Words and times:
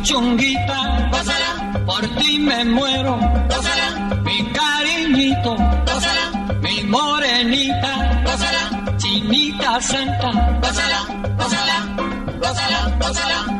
Mi 0.00 0.06
puchonguita, 0.06 1.08
gózala, 1.10 1.84
por 1.86 2.00
ti 2.16 2.38
me 2.38 2.64
muero, 2.64 3.18
gózala, 3.48 4.20
mi 4.24 4.50
cariñito, 4.52 5.54
gózala, 5.86 6.56
mi 6.62 6.82
morenita, 6.84 8.22
gózala, 8.24 8.96
chinita 8.96 9.80
santa, 9.80 10.30
gózala, 10.62 11.00
gózala, 11.36 11.76
gózala, 12.40 12.96
gózala, 12.98 13.59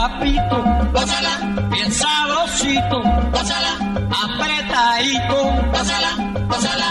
papito, 0.00 0.64
gózala, 0.94 1.34
bien 1.70 1.92
sabrosito, 1.92 3.02
apretadito, 4.24 5.38
gózala, 5.72 6.12
gózala, 6.48 6.89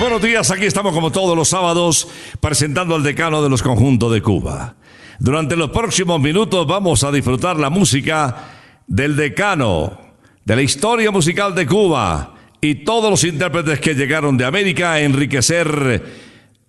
buenos 0.00 0.22
días, 0.22 0.50
aquí 0.50 0.64
estamos 0.64 0.94
como 0.94 1.12
todos 1.12 1.36
los 1.36 1.48
sábados 1.48 2.08
presentando 2.40 2.94
al 2.94 3.02
decano 3.02 3.42
de 3.42 3.50
los 3.50 3.62
conjuntos 3.62 4.10
de 4.10 4.22
Cuba. 4.22 4.74
Durante 5.18 5.56
los 5.56 5.70
próximos 5.70 6.18
minutos 6.18 6.66
vamos 6.66 7.04
a 7.04 7.12
disfrutar 7.12 7.58
la 7.58 7.68
música 7.68 8.48
del 8.86 9.14
decano, 9.14 9.98
de 10.42 10.56
la 10.56 10.62
historia 10.62 11.10
musical 11.10 11.54
de 11.54 11.66
Cuba 11.66 12.34
y 12.62 12.76
todos 12.76 13.10
los 13.10 13.24
intérpretes 13.24 13.78
que 13.78 13.94
llegaron 13.94 14.38
de 14.38 14.46
América 14.46 14.92
a 14.92 15.00
enriquecer 15.00 16.02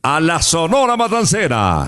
a 0.03 0.20
la 0.20 0.41
Sonora 0.41 0.97
Matancera. 0.97 1.88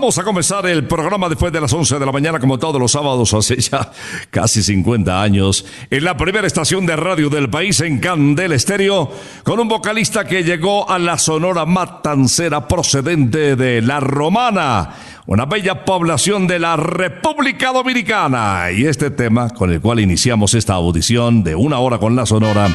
Vamos 0.00 0.16
a 0.16 0.24
comenzar 0.24 0.64
el 0.64 0.86
programa 0.86 1.28
después 1.28 1.52
de 1.52 1.60
las 1.60 1.70
11 1.74 1.98
de 1.98 2.06
la 2.06 2.10
mañana, 2.10 2.40
como 2.40 2.58
todos 2.58 2.80
los 2.80 2.90
sábados, 2.90 3.34
hace 3.34 3.56
ya 3.60 3.92
casi 4.30 4.62
50 4.62 5.20
años, 5.20 5.66
en 5.90 6.04
la 6.04 6.16
primera 6.16 6.46
estación 6.46 6.86
de 6.86 6.96
radio 6.96 7.28
del 7.28 7.50
país, 7.50 7.82
en 7.82 7.98
Candel 7.98 8.52
Estéreo, 8.52 9.12
con 9.42 9.60
un 9.60 9.68
vocalista 9.68 10.24
que 10.24 10.42
llegó 10.42 10.88
a 10.88 10.98
la 10.98 11.18
Sonora 11.18 11.66
Matancera 11.66 12.66
procedente 12.66 13.56
de 13.56 13.82
La 13.82 14.00
Romana, 14.00 14.94
una 15.26 15.44
bella 15.44 15.84
población 15.84 16.46
de 16.46 16.60
la 16.60 16.76
República 16.76 17.70
Dominicana. 17.70 18.70
Y 18.74 18.86
este 18.86 19.10
tema, 19.10 19.50
con 19.50 19.70
el 19.70 19.82
cual 19.82 20.00
iniciamos 20.00 20.54
esta 20.54 20.72
audición 20.72 21.44
de 21.44 21.54
una 21.54 21.78
hora 21.78 21.98
con 21.98 22.16
la 22.16 22.24
Sonora, 22.24 22.68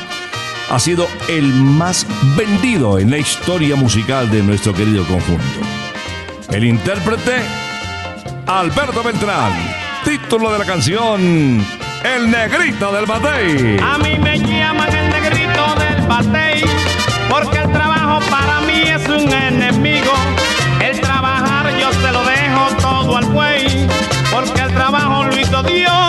ha 0.69 0.79
sido 0.79 1.07
el 1.27 1.47
más 1.47 2.05
vendido 2.37 2.99
en 2.99 3.09
la 3.09 3.17
historia 3.17 3.75
musical 3.75 4.29
de 4.29 4.43
nuestro 4.43 4.75
querido 4.75 5.03
conjunto. 5.05 5.84
El 6.55 6.63
intérprete, 6.63 7.41
Alberto 8.47 9.03
Beltrán. 9.03 9.51
Título 10.05 10.53
de 10.53 10.59
la 10.59 10.63
canción, 10.63 11.61
El 12.01 12.31
Negrito 12.31 12.93
del 12.93 13.05
Batey. 13.05 13.77
A 13.83 13.97
mí 13.97 14.17
me 14.17 14.39
llaman 14.39 14.87
el 14.95 15.09
negrito 15.09 15.75
del 15.75 16.07
batey, 16.07 16.63
porque 17.29 17.57
el 17.57 17.69
trabajo 17.73 18.21
para 18.31 18.61
mí 18.61 18.83
es 18.83 19.05
un 19.09 19.33
enemigo. 19.33 20.13
El 20.81 20.97
trabajar 21.01 21.77
yo 21.77 21.91
se 21.91 22.11
lo 22.13 22.23
dejo 22.23 22.67
todo 22.81 23.17
al 23.17 23.25
buey, 23.25 23.85
porque 24.31 24.61
el 24.61 24.73
trabajo 24.73 25.25
lo 25.25 25.37
hizo 25.37 25.61
Dios 25.61 26.04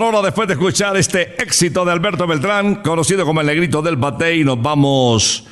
Sonora, 0.00 0.22
después 0.22 0.48
de 0.48 0.54
escuchar 0.54 0.96
este 0.96 1.42
éxito 1.42 1.84
de 1.84 1.92
Alberto 1.92 2.26
Beltrán, 2.26 2.76
conocido 2.76 3.26
como 3.26 3.42
el 3.42 3.46
negrito 3.46 3.82
del 3.82 3.96
Batey, 3.96 4.44
nos 4.44 4.62
vamos 4.62 5.44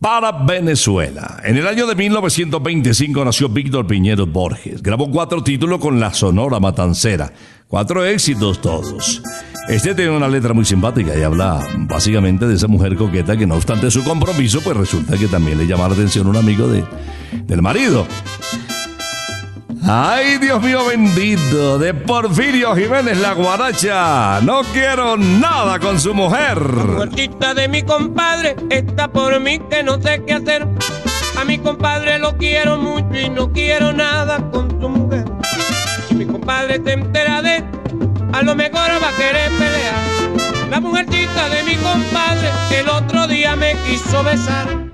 para 0.00 0.32
Venezuela. 0.32 1.42
En 1.44 1.58
el 1.58 1.66
año 1.66 1.86
de 1.86 1.94
1925 1.94 3.22
nació 3.26 3.50
Víctor 3.50 3.86
Piñeros 3.86 4.32
Borges. 4.32 4.82
Grabó 4.82 5.10
cuatro 5.10 5.44
títulos 5.44 5.80
con 5.80 6.00
la 6.00 6.14
Sonora 6.14 6.58
Matancera. 6.60 7.30
Cuatro 7.68 8.02
éxitos 8.06 8.62
todos. 8.62 9.20
Este 9.68 9.94
tiene 9.94 10.12
una 10.12 10.28
letra 10.28 10.54
muy 10.54 10.64
simpática 10.64 11.14
y 11.14 11.22
habla 11.22 11.62
básicamente 11.80 12.46
de 12.46 12.54
esa 12.54 12.68
mujer 12.68 12.96
coqueta 12.96 13.36
que 13.36 13.46
no 13.46 13.56
obstante 13.56 13.90
su 13.90 14.02
compromiso, 14.02 14.62
pues 14.62 14.78
resulta 14.78 15.18
que 15.18 15.28
también 15.28 15.58
le 15.58 15.66
llama 15.66 15.88
la 15.88 15.94
atención 15.94 16.26
un 16.26 16.36
amigo 16.36 16.68
de, 16.68 16.82
del 17.46 17.60
marido. 17.60 18.06
Ay, 19.86 20.38
Dios 20.38 20.62
mío 20.62 20.86
bendito, 20.86 21.78
de 21.78 21.92
Porfirio 21.92 22.74
Jiménez 22.74 23.18
La 23.18 23.34
Guaracha. 23.34 24.40
No 24.40 24.62
quiero 24.72 25.18
nada 25.18 25.78
con 25.78 26.00
su 26.00 26.14
mujer. 26.14 26.58
Muertita 26.58 27.52
de 27.52 27.68
mi 27.68 27.82
compadre 27.82 28.56
está 28.70 29.08
por 29.08 29.38
mí 29.40 29.60
que 29.68 29.82
no 29.82 30.00
sé 30.00 30.22
qué 30.26 30.34
hacer. 30.34 30.66
A 31.38 31.44
mi 31.44 31.58
compadre 31.58 32.18
lo 32.18 32.34
quiero 32.38 32.78
mucho 32.78 33.14
y 33.14 33.28
no 33.28 33.52
quiero 33.52 33.92
nada 33.92 34.38
con 34.50 34.70
su 34.80 34.88
mujer. 34.88 35.26
Si 36.08 36.14
mi 36.14 36.24
compadre 36.24 36.80
se 36.82 36.92
entera 36.92 37.42
de 37.42 37.62
a 38.32 38.42
lo 38.42 38.54
mejor 38.54 38.90
va 39.02 39.10
a 39.10 39.16
querer 39.16 39.50
pelear. 39.50 40.70
La 40.70 40.80
mujercita 40.80 41.48
de 41.50 41.62
mi 41.64 41.74
compadre 41.76 42.48
el 42.70 42.88
otro 42.88 43.26
día 43.26 43.54
me 43.54 43.74
quiso 43.86 44.24
besar. 44.24 44.93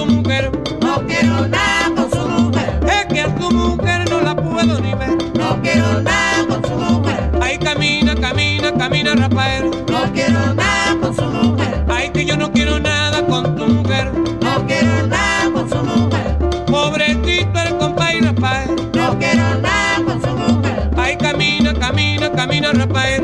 Bye. 22.71 23.20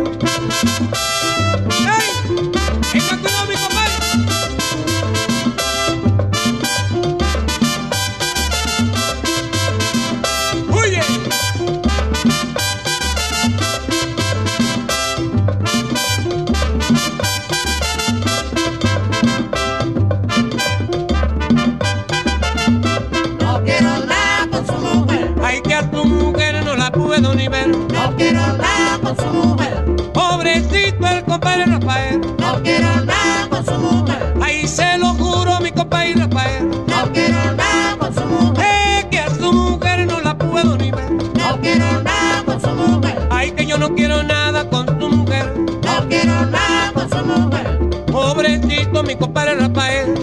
Quiero 43.98 44.24
nada 44.24 44.70
con 44.70 44.86
tu 45.00 45.10
mujer. 45.10 45.54
No 45.58 46.08
quiero 46.08 46.46
nada 46.46 46.94
con 46.94 47.10
su 47.10 47.25
mujer. 47.25 47.80
Pobrecito 48.06 49.04
mi 49.04 49.16
compadre 49.16 49.56
Rafael. 49.56 50.13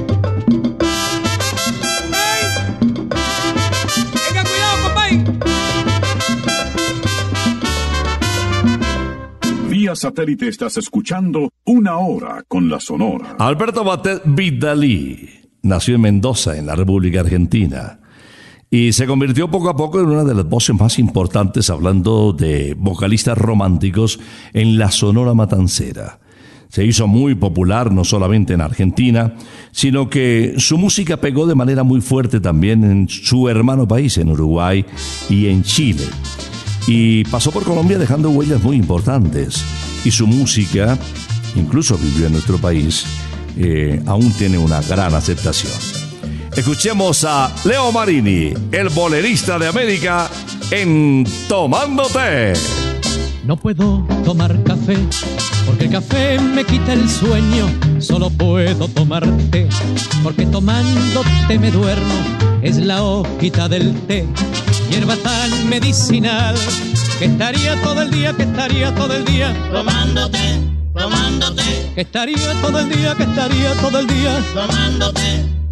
¡Ay! 2.12 2.42
Tenga 4.28 4.42
cuidado, 4.44 4.76
compadre. 4.84 5.24
Vía 9.68 9.94
satélite 9.96 10.48
estás 10.48 10.76
escuchando 10.76 11.50
Una 11.64 11.98
Hora 11.98 12.44
con 12.46 12.70
la 12.70 12.78
Sonora. 12.80 13.36
Alberto 13.38 13.82
Batet 13.84 14.22
Vidalí 14.24 15.28
nació 15.62 15.96
en 15.96 16.02
Mendoza, 16.02 16.56
en 16.56 16.66
la 16.66 16.76
República 16.76 17.20
Argentina, 17.20 17.98
y 18.70 18.92
se 18.92 19.06
convirtió 19.06 19.50
poco 19.50 19.68
a 19.68 19.76
poco 19.76 20.00
en 20.00 20.06
una 20.06 20.24
de 20.24 20.34
las 20.34 20.48
voces 20.48 20.74
más 20.78 20.98
importantes 20.98 21.70
hablando 21.70 22.32
de 22.32 22.74
vocalistas 22.78 23.38
románticos 23.38 24.18
en 24.52 24.78
la 24.78 24.90
Sonora 24.90 25.34
Matancera. 25.34 26.20
Se 26.68 26.84
hizo 26.84 27.06
muy 27.06 27.36
popular 27.36 27.92
no 27.92 28.02
solamente 28.02 28.52
en 28.52 28.60
Argentina, 28.60 29.34
sino 29.70 30.10
que 30.10 30.54
su 30.58 30.76
música 30.76 31.18
pegó 31.18 31.46
de 31.46 31.54
manera 31.54 31.84
muy 31.84 32.00
fuerte 32.00 32.40
también 32.40 32.82
en 32.82 33.08
su 33.08 33.48
hermano 33.48 33.86
país, 33.86 34.18
en 34.18 34.30
Uruguay 34.30 34.84
y 35.30 35.46
en 35.46 35.62
Chile. 35.62 36.02
Y 36.88 37.24
pasó 37.26 37.52
por 37.52 37.62
Colombia 37.62 37.96
dejando 37.96 38.30
huellas 38.30 38.62
muy 38.62 38.76
importantes. 38.76 39.64
Y 40.04 40.10
su 40.10 40.26
música 40.26 40.98
incluso 41.56 41.96
vivió 41.96 42.26
en 42.26 42.32
nuestro 42.32 42.58
país, 42.58 43.06
eh, 43.56 44.02
aún 44.06 44.32
tiene 44.32 44.58
una 44.58 44.80
gran 44.82 45.14
aceptación. 45.14 46.03
Escuchemos 46.56 47.24
a 47.24 47.52
Leo 47.64 47.90
Marini, 47.90 48.52
el 48.70 48.88
bolerista 48.88 49.58
de 49.58 49.66
América, 49.66 50.30
en 50.70 51.26
Tomándote. 51.48 52.52
No 53.44 53.56
puedo 53.56 54.06
tomar 54.24 54.62
café 54.62 54.96
porque 55.66 55.84
el 55.84 55.90
café 55.90 56.38
me 56.38 56.64
quita 56.64 56.92
el 56.92 57.10
sueño. 57.10 57.66
Solo 57.98 58.30
puedo 58.30 58.88
tomar 58.88 59.26
té 59.50 59.68
porque 60.22 60.46
tomándote 60.46 61.58
me 61.58 61.70
duermo. 61.70 62.14
Es 62.62 62.76
la 62.76 63.02
hojita 63.02 63.68
del 63.68 63.92
té, 64.06 64.24
hierba 64.90 65.16
tan 65.16 65.68
medicinal 65.68 66.54
que 67.18 67.26
estaría 67.26 67.80
todo 67.82 68.00
el 68.02 68.10
día, 68.10 68.32
que 68.32 68.44
estaría 68.44 68.94
todo 68.94 69.14
el 69.14 69.24
día 69.24 69.54
tomándote, 69.70 70.38
tomándote, 70.94 71.62
que 71.94 72.00
estaría 72.00 72.54
todo 72.62 72.78
el 72.78 72.88
día, 72.88 73.14
que 73.14 73.24
estaría 73.24 73.74
todo 73.74 73.98
el 73.98 74.06
día 74.06 74.42
tomándote, 74.54 75.53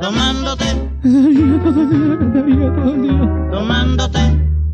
tomándote, 0.00 0.64
que 1.02 1.08
estaría 1.08 1.62
todo 1.62 1.82
el 1.82 1.90
día, 1.90 2.18
que 2.18 2.26
estaría 2.26 2.74
todo 2.74 2.94
el 2.94 3.02
día, 3.02 3.48
tomándote, 3.50 4.18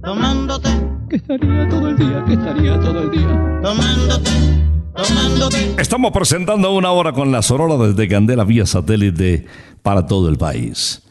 tomándote, 0.02 0.68
que 1.08 1.16
estaría 1.16 1.68
todo 1.68 1.88
el 1.88 1.96
día, 1.96 2.24
que 2.26 2.32
estaría 2.34 2.80
todo 2.80 3.02
el 3.02 3.10
día. 3.10 3.60
tomándote, 3.62 4.30
tomándote. 4.94 5.74
Estamos 5.78 6.12
presentando 6.12 6.72
una 6.74 6.90
hora 6.90 7.12
con 7.12 7.32
la 7.32 7.42
Sonora 7.42 7.76
desde 7.86 8.06
Candela 8.06 8.44
vía 8.44 8.66
satélite 8.66 9.46
para 9.82 10.06
todo 10.06 10.28
el 10.28 10.36
país. 10.36 11.02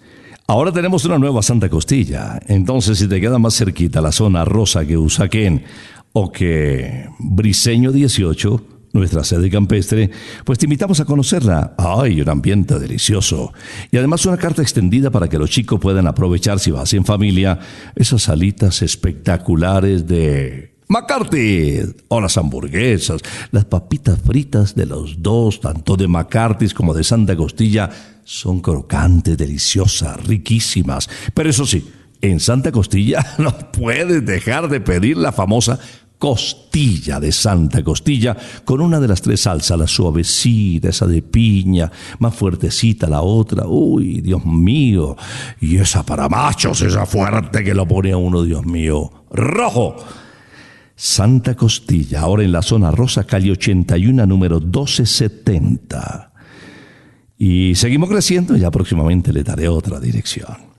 Ahora 0.46 0.72
tenemos 0.72 1.06
una 1.06 1.18
nueva 1.18 1.42
Santa 1.42 1.70
Costilla, 1.70 2.40
entonces 2.48 3.00
si 3.00 3.08
te 3.08 3.20
queda 3.20 3.40
más 3.40 3.56
cerquita 3.58 4.02
la 4.02 4.12
zona 4.12 4.46
rosa 4.46 4.86
que 4.86 4.98
Usaquén 4.98 5.64
o 6.12 6.32
que 6.32 7.08
Briseño 7.18 7.92
18, 7.92 8.73
nuestra 8.94 9.24
sede 9.24 9.50
campestre, 9.50 10.12
pues 10.46 10.60
te 10.60 10.68
invitamos 10.68 11.00
a 11.00 11.06
conocerla. 11.06 11.74
¡Ay, 11.78 12.22
un 12.22 12.30
ambiente 12.30 12.78
delicioso! 12.80 13.52
Y 13.92 13.98
además 13.98 14.26
una 14.26 14.38
carta 14.38 14.62
extendida 14.62 15.10
para 15.10 15.28
que 15.28 15.40
los 15.40 15.50
chicos 15.50 15.80
puedan 15.80 16.08
aprovechar, 16.08 16.60
si 16.60 16.72
vas 16.72 16.94
en 16.94 17.04
familia, 17.04 17.60
esas 17.96 18.22
salitas 18.22 18.82
espectaculares 18.84 20.08
de 20.08 20.74
McCarthy 20.88 21.80
o 22.08 22.22
las 22.22 22.38
hamburguesas, 22.38 23.22
las 23.52 23.66
papitas 23.66 24.20
fritas 24.22 24.76
de 24.76 24.86
los 24.86 25.22
dos, 25.24 25.60
tanto 25.60 25.98
de 25.98 26.08
McCarthy's 26.08 26.74
como 26.74 26.94
de 26.94 27.04
Santa 27.04 27.36
Costilla, 27.36 27.90
son 28.24 28.62
crocantes, 28.62 29.38
deliciosas, 29.38 30.24
riquísimas. 30.26 31.10
Pero 31.34 31.50
eso 31.50 31.66
sí, 31.66 31.90
en 32.22 32.40
Santa 32.40 32.72
Costilla 32.72 33.26
no 33.40 33.58
puedes 33.72 34.24
dejar 34.26 34.70
de 34.70 34.82
pedir 34.82 35.18
la 35.18 35.32
famosa 35.32 35.80
costilla 36.24 37.20
de 37.20 37.34
Santa 37.34 37.84
Costilla 37.84 38.38
con 38.64 38.80
una 38.80 39.02
de 39.02 39.10
las 39.10 39.22
tres 39.22 39.42
salsas, 39.42 39.78
la 39.78 39.88
suavecita, 39.88 40.88
esa 40.88 41.06
de 41.06 41.22
piña, 41.22 41.92
más 42.20 42.34
fuertecita 42.34 43.10
la 43.10 43.20
otra, 43.20 43.68
uy, 43.68 44.22
Dios 44.22 44.46
mío, 44.46 45.18
y 45.60 45.76
esa 45.76 46.06
para 46.06 46.30
machos, 46.30 46.82
esa 46.82 47.06
fuerte 47.06 47.62
que 47.62 47.74
lo 47.74 47.86
pone 47.86 48.14
a 48.14 48.18
uno, 48.18 48.42
Dios 48.44 48.66
mío, 48.66 49.12
rojo. 49.32 49.98
Santa 50.96 51.56
Costilla, 51.56 52.22
ahora 52.22 52.44
en 52.44 52.54
la 52.54 52.62
zona 52.62 52.90
rosa, 52.90 53.26
calle 53.26 53.52
81, 53.52 54.26
número 54.26 54.62
1270. 54.62 56.32
Y 57.38 57.76
seguimos 57.76 58.10
creciendo, 58.10 58.56
ya 58.56 58.72
próximamente 58.72 59.34
le 59.34 59.44
daré 59.44 59.68
otra 59.68 60.00
dirección. 60.00 60.73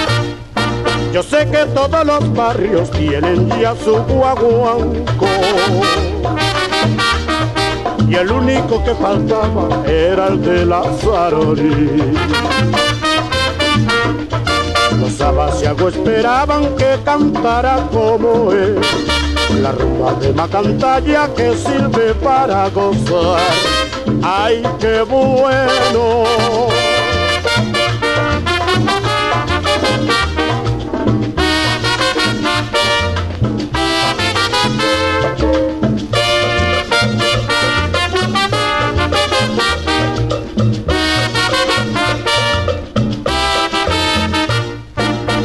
Yo 1.14 1.22
sé 1.22 1.48
que 1.50 1.64
todos 1.74 2.04
los 2.04 2.34
barrios 2.34 2.90
tienen 2.90 3.48
ya 3.58 3.74
su 3.74 3.96
guaguanco. 4.02 5.26
Y 8.06 8.14
el 8.16 8.30
único 8.30 8.84
que 8.84 8.94
faltaba 8.94 9.82
era 9.86 10.26
el 10.26 10.42
de 10.42 10.66
la 10.66 10.82
farolí. 10.82 12.18
Los 15.00 15.18
abasiagos 15.22 15.94
esperaban 15.94 16.76
que 16.76 16.98
cantara 17.02 17.88
como 17.90 18.52
él. 18.52 18.78
La 19.62 19.72
rumba 19.72 20.12
de 20.20 20.34
Macantalla 20.34 21.32
que 21.34 21.56
sirve 21.56 22.12
para 22.22 22.68
gozar. 22.68 23.79
¡Ay, 24.22 24.62
qué 24.78 25.02
bueno! 25.02 26.68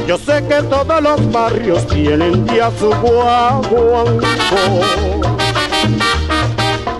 Yo 0.07 0.17
sé 0.19 0.45
que 0.47 0.61
todos 0.63 1.01
los 1.01 1.31
barrios 1.31 1.87
tienen 1.87 2.45
ya 2.47 2.71
su 2.79 2.89
guaguanco 2.89 4.25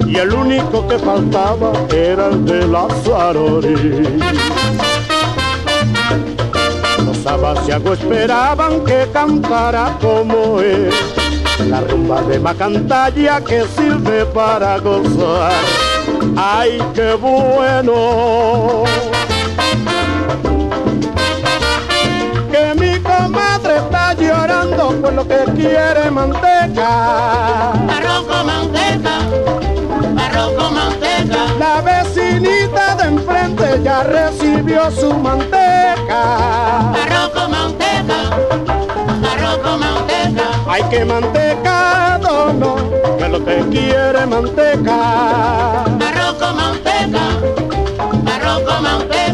y 0.06 0.18
el 0.18 0.34
único 0.34 0.88
que 0.88 1.00
faltaba 1.00 1.74
era 1.94 2.28
el 2.28 2.46
de 2.46 2.68
la 2.68 2.88
Zarori. 3.04 4.20
Los 7.06 7.26
abasiagos 7.26 8.00
esperaban 8.00 8.84
que 8.86 9.08
cantara 9.12 9.98
como 10.02 10.60
él, 10.60 10.90
la 11.70 11.82
rumba 11.82 12.22
de 12.24 12.40
Macantalla 12.40 13.42
que 13.42 13.64
sirve 13.76 14.26
para 14.26 14.78
gozar. 14.80 15.52
¡Ay, 16.38 16.82
qué 16.94 17.14
bueno! 17.16 18.84
que 22.56 22.74
mi 22.80 23.00
comadre 23.00 23.78
está 23.78 24.14
llorando 24.14 24.92
por 25.02 25.14
lo 25.14 25.28
que 25.28 25.44
quiere 25.56 26.10
manteca, 26.10 27.74
recibió 34.06 34.92
su 34.92 35.14
manteca. 35.14 36.92
barroco 36.94 37.50
manteca, 37.50 38.18
barroco 39.22 39.78
manteca, 39.78 40.44
Hay 40.68 40.84
que 40.84 41.06
mantecado, 41.06 42.54
no, 42.54 42.76
que 43.18 43.28
lo 43.30 43.44
que 43.44 43.58
quiere 43.70 44.26
manteca. 44.26 45.86
barroco 46.00 46.54
manteca, 46.54 47.24
barroco 48.24 48.82
manteca. 48.82 49.25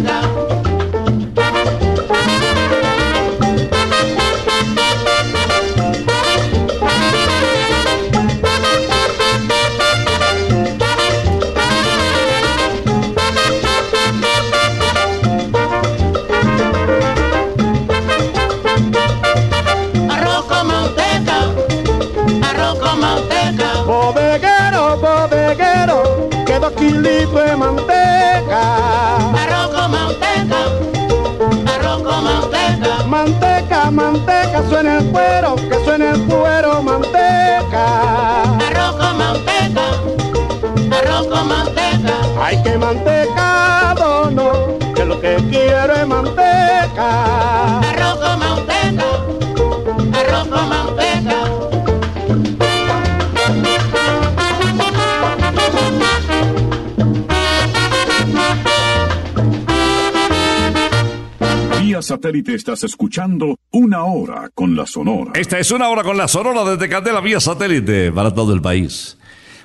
Satélite 62.21 62.53
estás 62.53 62.83
escuchando 62.83 63.57
Una 63.71 64.03
Hora 64.03 64.51
con 64.53 64.75
la 64.75 64.85
Sonora. 64.85 65.31
Esta 65.33 65.57
es 65.57 65.71
una 65.71 65.89
hora 65.89 66.03
con 66.03 66.15
la 66.15 66.27
Sonora 66.27 66.63
desde 66.69 66.87
Candela 66.87 67.19
vía 67.19 67.39
satélite 67.39 68.11
para 68.11 68.31
todo 68.31 68.53
el 68.53 68.61
país. 68.61 69.17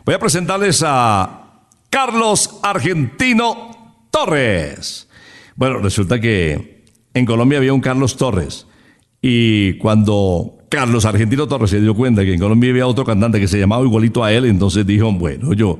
Voy 0.06 0.14
a 0.14 0.18
presentarles 0.18 0.82
a 0.86 1.66
Carlos 1.90 2.58
Argentino 2.62 4.06
Torres. 4.10 5.06
Bueno, 5.54 5.80
resulta 5.80 6.18
que 6.18 6.86
en 7.12 7.26
Colombia 7.26 7.58
había 7.58 7.74
un 7.74 7.82
Carlos 7.82 8.16
Torres 8.16 8.66
y 9.20 9.74
cuando 9.74 10.56
Carlos 10.70 11.04
Argentino 11.04 11.46
Torres 11.46 11.68
se 11.68 11.80
dio 11.82 11.94
cuenta 11.94 12.24
que 12.24 12.32
en 12.32 12.40
Colombia 12.40 12.70
había 12.70 12.86
otro 12.86 13.04
cantante 13.04 13.38
que 13.38 13.48
se 13.48 13.58
llamaba 13.58 13.84
igualito 13.84 14.24
a 14.24 14.32
él, 14.32 14.46
entonces 14.46 14.86
dijo, 14.86 15.12
bueno, 15.12 15.52
yo 15.52 15.78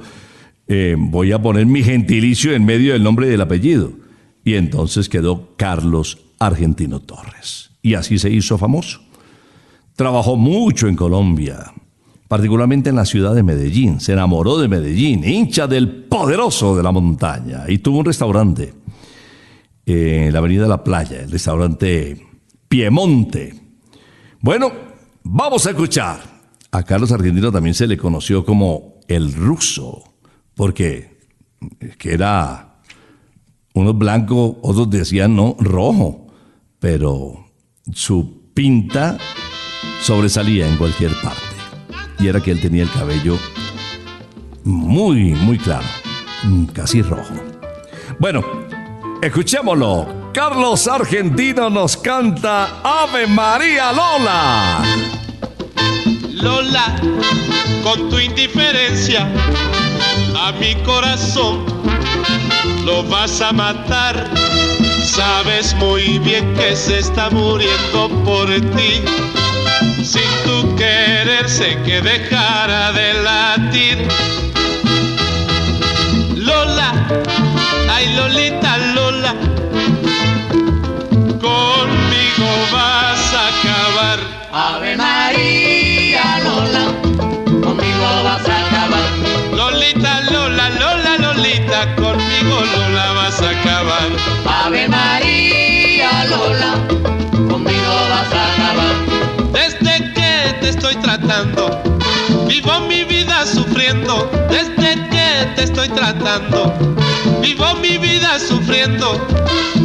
eh, 0.69 0.95
voy 0.99 1.33
a 1.33 1.41
poner 1.41 1.65
mi 1.65 1.83
gentilicio 1.83 2.53
en 2.53 2.67
medio 2.67 2.93
del 2.93 3.03
nombre 3.03 3.29
y 3.29 3.31
del 3.31 3.41
apellido. 3.41 3.93
Y 4.45 4.55
entonces 4.55 5.09
quedó 5.09 5.57
Carlos 5.57 6.26
Argentino 6.39 7.01
Torres. 7.01 7.71
Y 7.83 7.95
así 7.95 8.19
se 8.19 8.31
hizo 8.31 8.59
famoso. 8.59 9.01
Trabajó 9.95 10.37
mucho 10.37 10.89
en 10.89 10.97
Colombia, 10.97 11.73
particularmente 12.29 12.91
en 12.91 12.97
la 12.97 13.05
ciudad 13.05 13.35
de 13.35 13.43
Medellín. 13.43 14.01
Se 14.01 14.13
enamoró 14.13 14.59
de 14.59 14.69
Medellín, 14.69 15.25
hincha 15.25 15.67
del 15.67 16.05
poderoso 16.05 16.77
de 16.77 16.83
la 16.83 16.93
montaña. 16.93 17.65
Y 17.69 17.79
tuvo 17.79 17.99
un 17.99 18.05
restaurante 18.05 18.75
eh, 19.87 20.25
en 20.27 20.33
la 20.33 20.41
avenida 20.41 20.67
La 20.67 20.83
Playa, 20.83 21.21
el 21.23 21.31
restaurante 21.31 22.27
Piemonte. 22.69 23.55
Bueno, 24.41 24.73
vamos 25.23 25.67
a 25.67 25.71
escuchar. 25.71 26.37
A 26.73 26.83
Carlos 26.83 27.13
Argentino 27.13 27.51
también 27.51 27.75
se 27.75 27.87
le 27.87 27.97
conoció 27.97 28.45
como 28.45 29.01
el 29.09 29.33
ruso, 29.33 30.03
porque 30.55 31.19
eh, 31.81 31.95
que 31.97 32.13
era 32.13 32.81
unos 33.73 33.97
blancos, 33.97 34.57
otros 34.63 34.91
decían 34.91 35.37
no, 35.37 35.57
rojo, 35.59 36.26
pero 36.89 37.35
su 37.93 38.53
pinta 38.55 39.19
sobresalía 40.01 40.69
en 40.69 40.77
cualquier 40.77 41.11
parte. 41.21 41.57
Y 42.21 42.29
era 42.29 42.41
que 42.41 42.53
él 42.53 42.61
tenía 42.61 42.85
el 42.85 42.93
cabello 42.93 43.37
muy, 44.63 45.35
muy 45.35 45.59
claro, 45.59 45.85
casi 46.73 47.03
rojo. 47.03 47.35
Bueno, 48.21 48.45
escuchémoslo. 49.21 50.31
Carlos 50.33 50.87
Argentino 50.87 51.71
nos 51.71 51.97
canta 51.97 52.81
Ave 52.85 53.27
María 53.27 53.91
Lola. 53.91 54.85
Lola, 56.35 57.01
con 57.83 58.09
tu 58.09 58.21
indiferencia 58.21 59.27
a 60.39 60.53
mi 60.53 60.77
corazón 60.85 61.67
lo 62.85 63.03
vas 63.03 63.41
a 63.41 63.51
matar. 63.53 64.76
Sabes 65.07 65.73
muy 65.77 66.19
bien 66.19 66.53
que 66.55 66.75
se 66.75 66.99
está 66.99 67.31
muriendo 67.31 68.09
por 68.25 68.49
ti. 68.77 69.03
Sin 70.03 70.29
tu 70.45 70.75
querer 70.75 71.49
sé 71.49 71.79
que 71.85 72.03
dejara 72.03 72.93
de 72.93 73.15
latir. 73.23 74.09
Lola, 76.35 76.93
ay 77.89 78.15
Lolita 78.17 78.77
Lola, 78.95 79.35
conmigo 81.41 82.49
vas 82.73 83.33
a 83.33 83.49
acabar. 83.53 84.19
Ave 84.53 84.97
María 84.97 86.41
Lola, 86.45 86.85
conmigo 87.63 88.07
vas 88.25 88.49
a 88.49 88.67
acabar. 88.67 89.09
Lolita, 89.55 90.21
Lola, 90.33 90.69
Lola, 90.71 91.17
Lolita, 91.19 91.95
conmigo 91.95 92.61
Lola. 92.61 92.86
Ave 94.67 94.89
María 94.89 96.25
Lola, 96.25 96.73
conmigo 97.49 97.95
vas 98.11 98.33
a 98.35 98.53
acabar. 98.53 98.95
Desde 99.53 100.13
que 100.13 100.55
te 100.61 100.69
estoy 100.71 100.97
tratando, 100.97 101.81
vivo 102.49 102.81
mi 102.89 103.05
vida 103.05 103.47
sufriendo. 103.47 104.29
Desde 104.51 105.09
que 105.09 105.47
te 105.55 105.63
estoy 105.63 105.89
tratando, 105.91 106.75
vivo 107.41 107.75
mi 107.81 107.97
vida 107.97 108.41
sufriendo. 108.41 109.25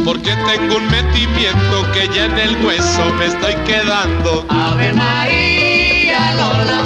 Porque 0.04 0.34
tengo 0.50 0.78
un 0.78 0.86
metimiento 0.90 1.92
que 1.92 2.08
ya 2.12 2.24
en 2.24 2.38
el 2.38 2.56
hueso 2.64 3.04
me 3.20 3.26
estoy 3.26 3.54
quedando. 3.64 4.44
Ave 4.48 4.92
María 4.94 6.34
Lola, 6.34 6.80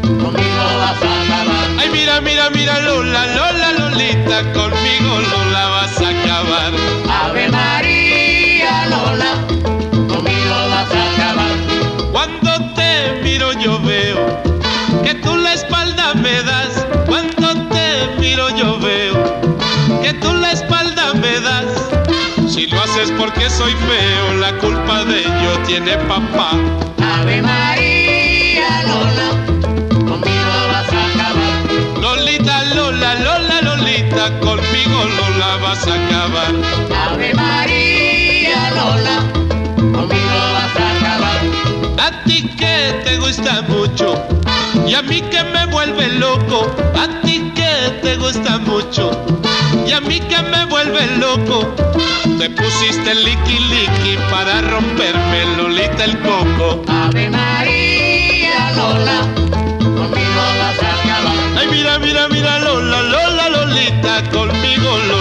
conmigo 0.00 0.64
vas 0.78 1.02
a 1.02 1.22
acabar. 1.22 1.68
Ay, 1.78 1.90
mira, 1.92 2.22
mira, 2.22 2.48
mira, 2.48 2.80
Lola, 2.80 3.26
Lola, 3.36 3.72
Lolita, 3.72 4.50
conmigo 4.54 5.20
Lola 5.30 5.68
vas 5.68 6.00
a 6.00 6.08
acabar. 6.08 7.03
Ave 7.24 7.48
María 7.48 8.86
Lola, 8.90 9.32
conmigo 10.08 10.56
vas 10.70 10.90
a 10.92 11.02
acabar. 11.12 11.56
Cuando 12.12 12.50
te 12.74 13.20
miro 13.22 13.52
yo 13.54 13.80
veo 13.80 14.42
que 15.02 15.14
tú 15.14 15.34
la 15.36 15.54
espalda 15.54 16.14
me 16.14 16.42
das. 16.42 16.86
Cuando 17.06 17.48
te 17.68 18.08
miro 18.20 18.50
yo 18.50 18.78
veo 18.78 19.40
que 20.02 20.12
tú 20.14 20.32
la 20.34 20.52
espalda 20.52 21.14
me 21.14 21.40
das. 21.40 21.66
Si 22.52 22.66
lo 22.66 22.80
haces 22.82 23.10
porque 23.18 23.48
soy 23.48 23.72
feo, 23.72 24.34
la 24.38 24.52
culpa 24.58 25.04
de 25.04 25.20
ello 25.20 25.58
tiene 25.66 25.96
papá. 26.12 26.50
Ave 27.20 27.40
María 27.40 28.82
Lola, 28.90 29.28
conmigo 29.90 30.52
vas 30.72 30.92
a 30.92 31.04
acabar. 31.08 32.00
Lolita, 32.02 32.64
Lola, 32.74 33.14
Lola, 33.14 33.60
Lolita, 33.62 34.38
con 34.40 34.63
vas 35.64 35.86
a 35.86 35.94
acabar. 35.94 36.52
Ave 37.08 37.32
María 37.34 38.70
Lola, 38.76 39.16
conmigo 39.76 40.38
vas 40.56 40.76
a 40.84 40.86
acabar. 40.94 41.40
A 42.06 42.24
ti 42.24 42.42
que 42.60 43.00
te 43.04 43.16
gusta 43.16 43.62
mucho 43.62 44.06
y 44.86 44.94
a 44.94 45.02
mí 45.02 45.22
que 45.32 45.42
me 45.54 45.66
vuelve 45.66 46.08
loco. 46.24 46.58
A 47.02 47.06
ti 47.22 47.50
que 47.54 47.72
te 48.02 48.16
gusta 48.16 48.58
mucho 48.58 49.10
y 49.86 49.92
a 49.92 50.00
mí 50.00 50.20
que 50.20 50.40
me 50.42 50.66
vuelve 50.66 51.06
loco. 51.16 51.74
Te 52.38 52.50
pusiste 52.50 53.14
liqui 53.14 53.58
liqui 53.72 54.18
para 54.30 54.60
romperme 54.72 55.40
Lolita 55.56 56.04
el 56.04 56.18
coco. 56.20 56.82
Ave 56.88 57.30
María 57.30 58.72
Lola, 58.76 59.18
conmigo 59.80 60.42
vas 60.60 60.80
a 60.82 60.90
acabar. 60.98 61.36
Ay, 61.58 61.68
mira, 61.70 61.98
mira, 61.98 62.28
mira, 62.28 62.58
Lola, 62.58 63.00
Lola, 63.02 63.48
Lolita, 63.48 64.22
conmigo 64.30 64.90
Lola 65.08 65.13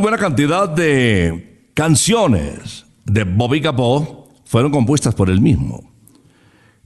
buena 0.00 0.18
cantidad 0.18 0.68
de 0.68 1.70
canciones 1.74 2.86
de 3.04 3.24
Bobby 3.24 3.60
Capó 3.60 4.28
fueron 4.44 4.72
compuestas 4.72 5.14
por 5.14 5.30
él 5.30 5.40
mismo. 5.40 5.92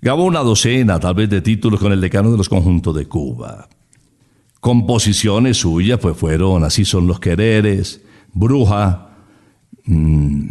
Grabó 0.01 0.25
una 0.25 0.41
docena, 0.41 1.01
tal 1.01 1.15
vez, 1.15 1.31
de 1.31 1.41
títulos 1.41 1.81
con 1.81 1.93
el 1.93 2.01
decano 2.01 2.31
de 2.31 2.37
los 2.37 2.49
conjuntos 2.49 2.95
de 2.95 3.07
Cuba. 3.07 3.69
Composiciones 4.61 5.59
suyas 5.59 5.99
pues 5.99 6.17
fueron 6.17 6.65
Así 6.65 6.85
son 6.85 7.07
los 7.07 7.21
quereres, 7.21 8.03
Bruja, 8.33 9.17
mm, 9.85 10.51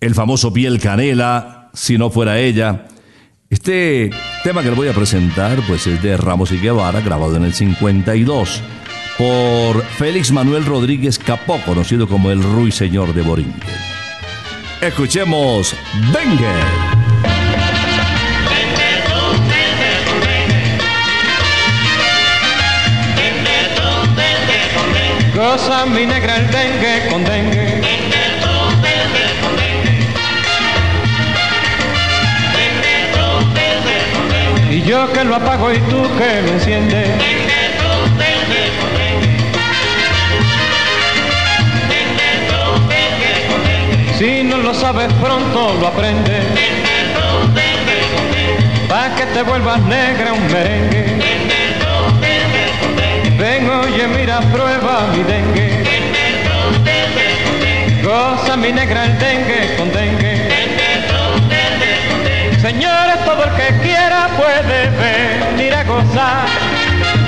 el 0.00 0.14
famoso 0.14 0.52
Piel 0.52 0.80
Canela, 0.80 1.70
Si 1.74 1.96
no 1.96 2.10
fuera 2.10 2.38
ella. 2.38 2.88
Este 3.48 4.10
tema 4.44 4.62
que 4.62 4.70
le 4.70 4.76
voy 4.76 4.88
a 4.88 4.94
presentar 4.94 5.58
pues 5.66 5.86
es 5.86 6.02
de 6.02 6.16
Ramos 6.16 6.52
y 6.52 6.58
Guevara, 6.58 7.00
grabado 7.00 7.36
en 7.36 7.44
el 7.44 7.54
52 7.54 8.62
por 9.18 9.84
Félix 9.84 10.32
Manuel 10.32 10.64
Rodríguez 10.64 11.18
Capó, 11.18 11.58
conocido 11.64 12.08
como 12.08 12.30
el 12.30 12.42
Ruiseñor 12.42 13.14
de 13.14 13.22
Borinque. 13.22 13.68
Escuchemos 14.80 15.74
Dengue. 16.12 16.92
Goza 25.34 25.86
mi 25.86 26.06
negra 26.06 26.36
el 26.36 26.50
dengue 26.50 27.08
con 27.10 27.24
dengue. 27.24 27.82
Y 34.70 34.82
yo 34.82 35.12
que 35.12 35.24
lo 35.24 35.36
apago 35.36 35.72
y 35.72 35.78
tú 35.80 36.02
que 36.16 36.42
lo 36.42 36.52
enciendes. 36.52 37.51
Si 44.18 44.42
no 44.44 44.58
lo 44.58 44.74
sabes 44.74 45.12
pronto 45.14 45.74
lo 45.80 45.86
aprendes. 45.88 46.44
Pa' 48.88 49.14
que 49.16 49.26
te 49.26 49.42
vuelvas 49.42 49.80
negra 49.82 50.32
un 50.32 50.46
merengue. 50.52 51.04
Ven, 53.38 53.68
oye, 53.68 54.06
mira, 54.08 54.40
prueba 54.52 55.08
mi 55.12 55.22
dengue. 55.24 55.84
Goza 58.02 58.56
mi 58.56 58.72
negra 58.72 59.04
el 59.06 59.18
dengue 59.18 59.74
con 59.76 59.90
dengue. 59.92 60.48
Señores, 62.60 63.24
todo 63.24 63.44
el 63.44 63.50
que 63.52 63.82
quiera 63.82 64.28
puede 64.36 64.90
venir 64.90 65.74
a 65.74 65.84
gozar. 65.84 66.46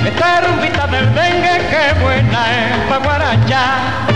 Esta 0.07 0.43
rumbita 0.43 0.87
del 0.87 1.13
dengue, 1.15 1.59
que 1.71 2.01
buena 2.01 2.41
es 2.53 2.89
pa' 2.89 2.99
guarachar. 2.99 4.14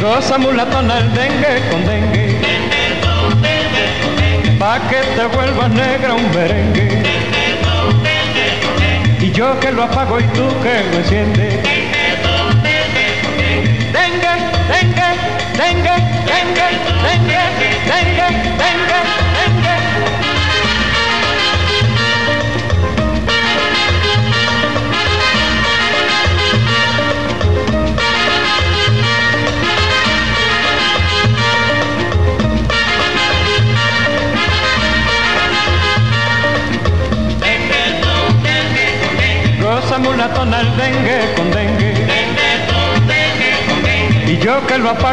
Goza 0.00 0.38
mulatona 0.38 0.98
el 0.98 1.12
dengue 1.12 1.68
con 1.70 1.84
dengue. 1.84 2.40
Pa' 4.58 4.80
que 4.88 4.96
te 5.14 5.26
vuelvas 5.36 5.70
negra 5.70 6.14
un 6.14 6.30
merengue. 6.34 7.02
Y 9.20 9.30
yo 9.32 9.60
que 9.60 9.70
lo 9.72 9.82
apago 9.82 10.18
y 10.18 10.24
tú 10.28 10.48
que 10.62 10.90
lo 10.90 10.98
enciendes. 10.98 11.79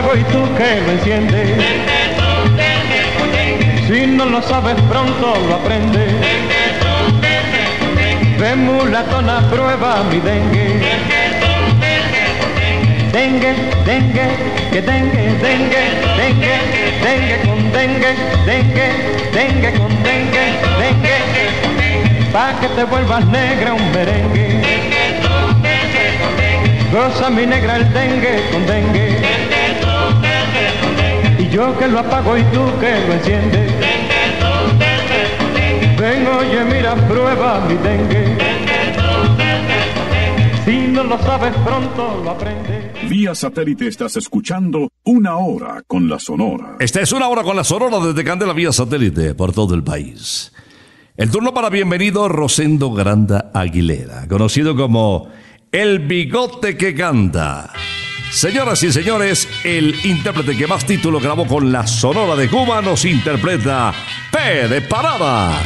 Apago 0.08 0.15
y 0.15 0.24
tú 0.26 0.56
que 0.56 0.82
lo 0.82 0.91
enciendes. 0.91 1.50
Si 3.88 4.08
no 4.08 4.26
lo 4.26 4.41
sabes 4.41 4.76
pronto 4.89 5.36
lo 5.48 5.56
aprendes. 5.56 6.13
Ven 8.39 8.65
mulatona, 8.65 9.41
prueba 9.50 10.04
mi 10.12 10.20
dengue. 10.20 10.82
Dengue, 13.12 13.56
dengue, 13.86 14.28
que 14.72 14.82
dengue, 14.82 15.24
dengue, 15.41 15.84
dengue, 16.17 16.58
dengue 17.02 17.39
con 17.46 17.72
dengue, 17.72 18.15
dengue, 18.46 18.88
dengue 19.34 19.74
con 19.74 20.04
dengue, 20.04 20.46
dengue, 20.78 22.32
pa' 22.32 22.54
que 22.60 22.67
te 22.67 22.84
vuelvas 22.84 23.26
negra 23.26 23.74
un 23.74 23.91
merengue. 23.91 24.62
Goza 26.91 27.30
mi 27.30 27.46
negra 27.46 27.78
el 27.78 27.91
dengue 27.91 28.50
con 28.52 28.67
dengue. 28.67 29.17
Y 31.48 31.54
yo 31.54 31.78
que 31.78 31.88
lo 31.88 32.00
apago 32.00 32.38
y 32.38 32.44
tú 32.44 32.62
que 32.80 33.08
lo 33.08 33.14
enciendes. 33.14 33.72
Ven, 36.00 36.28
oye, 36.28 36.64
mira, 36.66 36.96
prueba 37.08 37.66
mi 37.68 37.76
dengue. 37.76 38.38
Si 40.66 40.88
no 40.88 41.04
lo 41.04 41.18
sabes 41.20 41.54
pronto 41.64 42.22
lo 42.24 42.32
aprendes. 42.32 43.10
Vía 43.10 43.34
satélite 43.34 43.88
estás 43.88 44.18
escuchando 44.18 44.90
Una 45.06 45.38
Hora 45.38 45.84
con 45.88 46.10
la 46.10 46.20
Sonora. 46.20 46.76
Esta 46.80 47.02
es 47.02 47.12
una 47.14 47.30
hora 47.30 47.44
con 47.44 47.56
la 47.56 47.64
Sonora 47.64 48.00
desde 48.00 48.24
Candela 48.24 48.54
vía 48.54 48.74
satélite 48.74 49.34
por 49.34 49.54
todo 49.54 49.74
el 49.76 49.84
país. 49.84 50.52
El 51.16 51.32
turno 51.32 51.54
para 51.54 51.70
bienvenido 51.70 52.28
Rosendo 52.28 52.92
Granda 52.92 53.52
Aguilera, 53.54 54.28
conocido 54.28 54.76
como 54.76 55.30
El 55.72 56.00
Bigote 56.00 56.76
que 56.78 56.94
Canta. 56.94 57.72
Señoras 58.32 58.84
y 58.84 58.92
señores, 58.92 59.48
el 59.63 59.96
intérprete 60.06 60.56
que 60.56 60.68
más 60.68 60.86
título 60.86 61.20
grabó 61.20 61.48
con 61.48 61.72
la 61.72 61.88
Sonora 61.88 62.36
de 62.36 62.50
Cuba 62.50 62.82
nos 62.82 63.06
interpreta 63.06 63.94
P 64.32 64.68
de 64.68 64.82
Parada. 64.82 65.62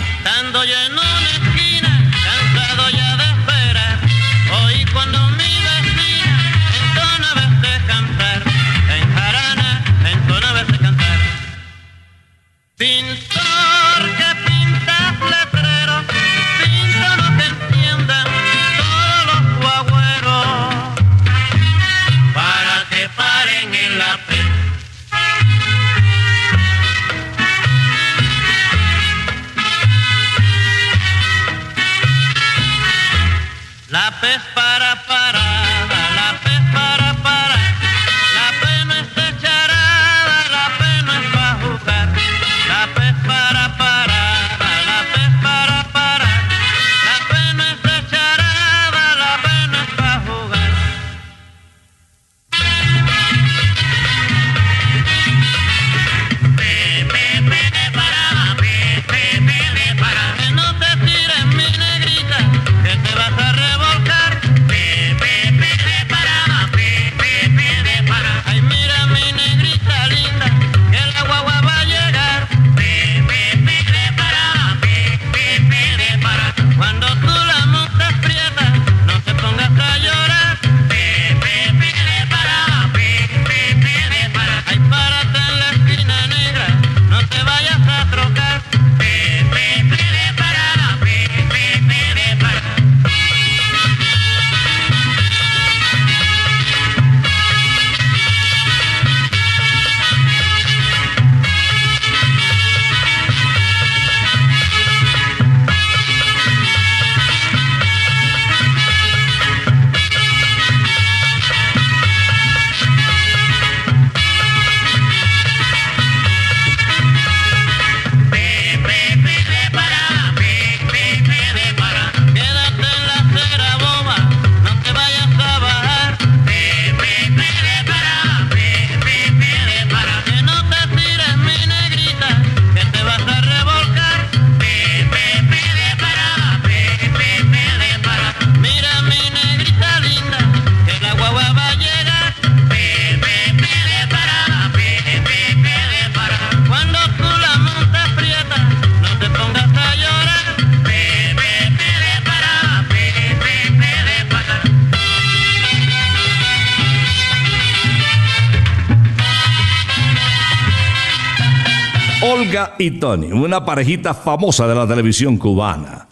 Y 162.81 162.91
Tony, 162.91 163.31
una 163.31 163.63
parejita 163.63 164.13
famosa 164.13 164.67
de 164.67 164.73
la 164.73 164.87
televisión 164.87 165.37
cubana, 165.37 166.07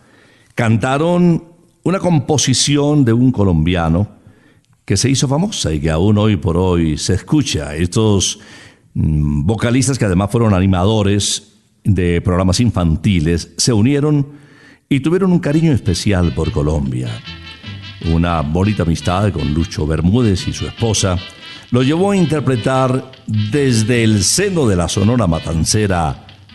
cantaron 0.53 1.43
una 1.83 1.99
composición 1.99 3.03
de 3.03 3.11
un 3.11 3.31
colombiano 3.31 4.07
que 4.85 4.95
se 4.95 5.09
hizo 5.09 5.27
famosa 5.27 5.73
y 5.73 5.79
que 5.79 5.89
aún 5.89 6.17
hoy 6.19 6.37
por 6.37 6.57
hoy 6.57 6.97
se 6.97 7.15
escucha. 7.15 7.75
Estos 7.75 8.39
mm, 8.93 9.45
vocalistas 9.45 9.97
que 9.97 10.05
además 10.05 10.29
fueron 10.31 10.53
animadores 10.53 11.53
de 11.83 12.21
programas 12.21 12.59
infantiles 12.59 13.51
se 13.57 13.73
unieron 13.73 14.27
y 14.87 14.99
tuvieron 14.99 15.31
un 15.31 15.39
cariño 15.39 15.71
especial 15.71 16.33
por 16.33 16.51
Colombia. 16.51 17.09
Una 18.13 18.41
bonita 18.41 18.83
amistad 18.83 19.31
con 19.31 19.53
Lucho 19.53 19.87
Bermúdez 19.87 20.47
y 20.47 20.53
su 20.53 20.67
esposa 20.67 21.17
lo 21.71 21.81
llevó 21.81 22.11
a 22.11 22.17
interpretar 22.17 23.11
desde 23.25 24.03
el 24.03 24.23
seno 24.23 24.67
de 24.67 24.75
la 24.75 24.87
Sonora 24.87 25.25
Matancera 25.25 26.27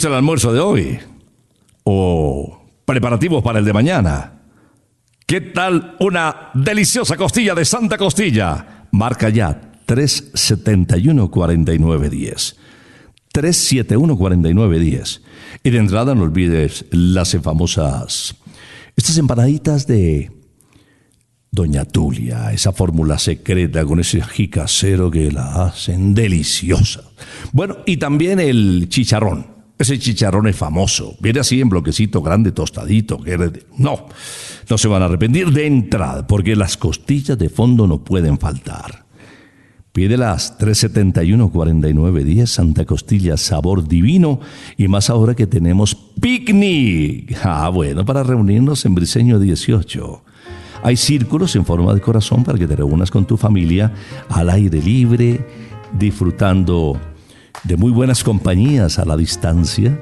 ¿Listo 0.00 0.08
el 0.08 0.14
almuerzo 0.14 0.52
de 0.52 0.60
hoy? 0.60 0.98
¿O 1.84 2.60
preparativos 2.84 3.42
para 3.42 3.58
el 3.58 3.64
de 3.64 3.72
mañana? 3.72 4.42
¿Qué 5.26 5.40
tal 5.40 5.96
una 6.00 6.50
deliciosa 6.54 7.16
costilla 7.16 7.54
de 7.54 7.64
Santa 7.64 7.96
Costilla? 7.98 8.86
Marca 8.92 9.28
ya 9.28 9.72
371-4910. 9.86 12.56
371-4910. 13.32 15.20
Y 15.62 15.70
de 15.70 15.78
entrada 15.78 16.14
no 16.14 16.22
olvides 16.22 16.86
las 16.90 17.36
famosas, 17.42 18.34
estas 18.96 19.18
empanaditas 19.18 19.86
de 19.86 20.32
Doña 21.52 21.84
Tulia, 21.84 22.52
esa 22.52 22.72
fórmula 22.72 23.18
secreta 23.18 23.84
con 23.84 24.00
ese 24.00 24.22
ají 24.22 24.48
que 24.48 25.30
la 25.32 25.66
hacen 25.66 26.14
deliciosa. 26.14 27.02
Bueno, 27.52 27.76
y 27.86 27.98
también 27.98 28.40
el 28.40 28.88
chicharrón. 28.88 29.59
Ese 29.80 29.98
chicharrón 29.98 30.46
es 30.46 30.56
famoso. 30.56 31.16
Viene 31.20 31.40
así 31.40 31.58
en 31.58 31.70
bloquecito 31.70 32.20
grande, 32.20 32.52
tostadito. 32.52 33.18
No, 33.78 34.08
no 34.68 34.76
se 34.76 34.88
van 34.88 35.00
a 35.00 35.06
arrepentir 35.06 35.50
de 35.52 35.66
entrada, 35.66 36.26
porque 36.26 36.54
las 36.54 36.76
costillas 36.76 37.38
de 37.38 37.48
fondo 37.48 37.86
no 37.86 38.04
pueden 38.04 38.38
faltar. 38.38 39.06
Pídelas 39.92 40.58
371-4910 40.58 42.44
Santa 42.44 42.84
Costilla, 42.84 43.38
sabor 43.38 43.88
divino. 43.88 44.40
Y 44.76 44.86
más 44.86 45.08
ahora 45.08 45.34
que 45.34 45.46
tenemos 45.46 45.94
picnic. 45.94 47.38
Ah, 47.42 47.70
bueno, 47.70 48.04
para 48.04 48.22
reunirnos 48.22 48.84
en 48.84 48.94
Briseño 48.94 49.38
18. 49.38 50.24
Hay 50.82 50.98
círculos 50.98 51.56
en 51.56 51.64
forma 51.64 51.94
de 51.94 52.02
corazón 52.02 52.44
para 52.44 52.58
que 52.58 52.66
te 52.66 52.76
reúnas 52.76 53.10
con 53.10 53.24
tu 53.24 53.38
familia 53.38 53.94
al 54.28 54.50
aire 54.50 54.82
libre, 54.82 55.40
disfrutando 55.98 57.00
de 57.64 57.76
muy 57.76 57.90
buenas 57.90 58.24
compañías 58.24 58.98
a 58.98 59.04
la 59.04 59.16
distancia, 59.16 59.98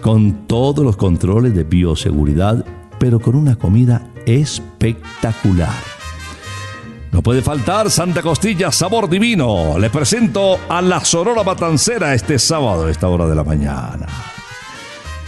con 0.00 0.46
todos 0.46 0.84
los 0.84 0.96
controles 0.96 1.54
de 1.54 1.64
bioseguridad, 1.64 2.64
pero 2.98 3.20
con 3.20 3.36
una 3.36 3.56
comida 3.56 4.06
espectacular. 4.26 5.94
No 7.14 7.22
puede 7.22 7.42
faltar 7.42 7.90
Santa 7.90 8.22
Costilla 8.22 8.72
Sabor 8.72 9.08
Divino. 9.08 9.78
Les 9.78 9.90
presento 9.90 10.58
a 10.68 10.82
la 10.82 11.04
Sonora 11.04 11.44
Matancera 11.44 12.12
este 12.12 12.40
sábado 12.40 12.86
a 12.86 12.90
esta 12.90 13.06
hora 13.08 13.26
de 13.28 13.36
la 13.36 13.44
mañana. 13.44 14.06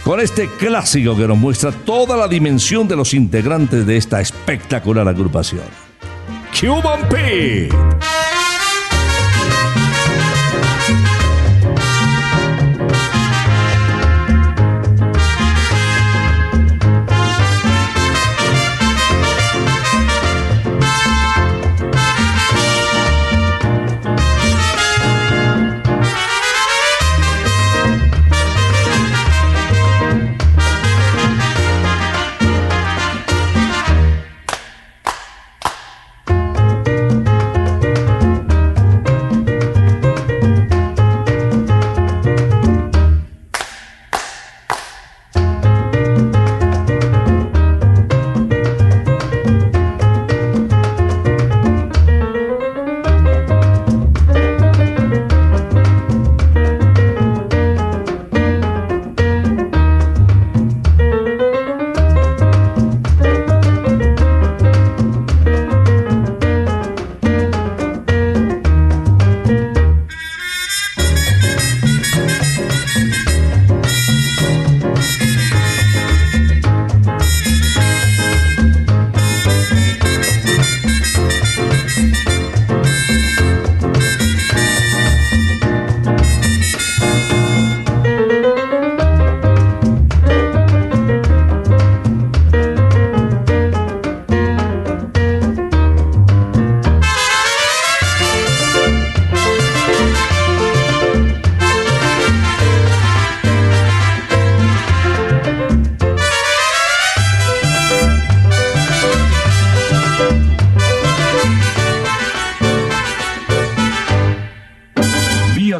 Con 0.03 0.19
este 0.19 0.49
clásico 0.57 1.15
que 1.15 1.27
nos 1.27 1.37
muestra 1.37 1.71
toda 1.71 2.17
la 2.17 2.27
dimensión 2.27 2.89
de 2.89 2.97
los 2.97 3.13
integrantes 3.13 3.85
de 3.85 3.95
esta 3.95 4.19
espectacular 4.19 5.07
agrupación. 5.07 5.63
Cuban 6.59 7.07
Pete. 7.07 7.69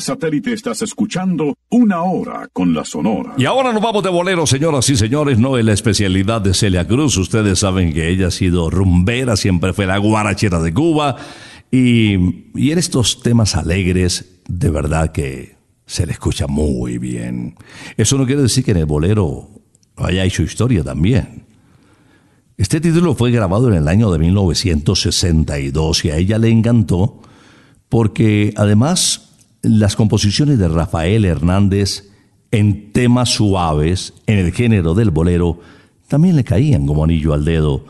Satélite 0.08 0.54
estás 0.54 0.82
escuchando 0.84 1.58
Una 1.70 2.02
Hora 2.02 2.48
con 2.54 2.74
la 2.74 2.86
Sonora. 2.86 3.34
Y 3.38 3.43
ahora 3.43 3.74
nos 3.74 3.82
vamos 3.82 4.02
de 4.04 4.10
bolero, 4.10 4.48
señoras 4.48 4.89
y 4.89 4.96
señores. 4.96 5.38
No 5.38 5.58
es 5.58 5.65
la 5.65 5.74
especialidad 5.74 6.39
de 6.39 6.54
Celia 6.54 6.88
Cruz. 6.88 7.17
Ustedes 7.17 7.60
saben 7.60 7.91
que 7.93 8.10
ella 8.10 8.28
ha 8.28 8.32
sido 8.32 8.70
rumbera, 8.70 9.36
siempre 9.36 9.74
fue 9.74 9.86
la 9.86 9.98
guarachera 9.98 10.62
de 10.62 10.74
Cuba. 10.74 11.17
Y, 11.72 12.13
y 12.56 12.72
en 12.72 12.78
estos 12.78 13.22
temas 13.22 13.56
alegres, 13.56 14.39
de 14.48 14.70
verdad 14.70 15.12
que 15.12 15.58
se 15.86 16.06
le 16.06 16.13
escucha 16.13 16.48
muy 16.48 17.00
bien. 17.00 17.56
Eso 17.98 18.17
no 18.17 18.26
quiere 18.26 18.43
decir 18.43 18.63
que 18.63 18.72
en 18.72 18.78
el 18.78 18.86
bolero 18.86 19.50
haya 19.98 20.24
hecho 20.24 20.41
historia 20.41 20.86
también. 20.86 21.43
Este 22.56 22.80
título 22.80 23.13
fue 23.13 23.32
grabado 23.32 23.67
en 23.67 23.74
el 23.74 23.89
año 23.89 24.10
de 24.10 24.20
1962 24.20 26.06
y 26.06 26.12
a 26.12 26.15
ella 26.15 26.38
le 26.38 26.48
encantó 26.48 27.21
porque 27.90 28.54
además 28.56 29.17
las 29.68 29.96
composiciones 29.96 30.60
de 30.60 30.68
Rafael 30.68 31.26
Hernández 31.26 32.10
en 32.52 32.92
temas 32.92 33.30
suaves, 33.30 34.13
en 34.26 34.40
el 34.40 34.54
género 34.54 34.94
del 34.94 35.12
bolero, 35.12 35.60
también 36.08 36.36
le 36.36 36.44
caían 36.44 36.88
como 36.88 37.04
anillo 37.04 37.34
al 37.34 37.44
dedo 37.44 37.86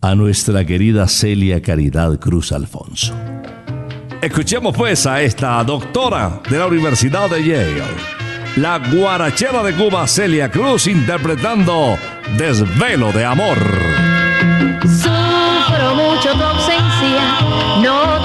a 0.00 0.14
nuestra 0.14 0.64
querida 0.64 1.06
Celia 1.06 1.62
Caridad 1.62 2.18
Cruz 2.18 2.52
Alfonso. 2.52 3.14
Escuchemos 4.20 4.76
pues 4.76 5.06
a 5.06 5.22
esta 5.22 5.62
doctora 5.64 6.40
de 6.50 6.58
la 6.58 6.66
Universidad 6.66 7.30
de 7.30 7.44
Yale, 7.44 7.82
la 8.56 8.78
guarachera 8.78 9.62
de 9.62 9.74
Cuba 9.74 10.06
Celia 10.06 10.50
Cruz 10.50 10.86
interpretando 10.86 11.96
Desvelo 12.36 13.12
de 13.12 13.24
Amor. 13.24 13.58
Sufro 14.82 15.94
mucho 15.94 16.32
tu 16.32 16.42
ausencia, 16.42 17.40
no 17.82 18.19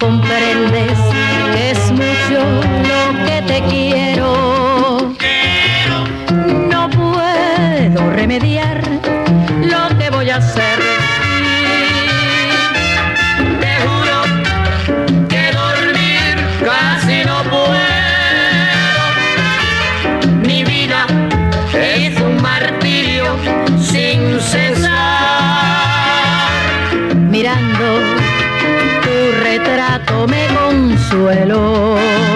no, 0.00 0.47
consuelo. 31.08 32.27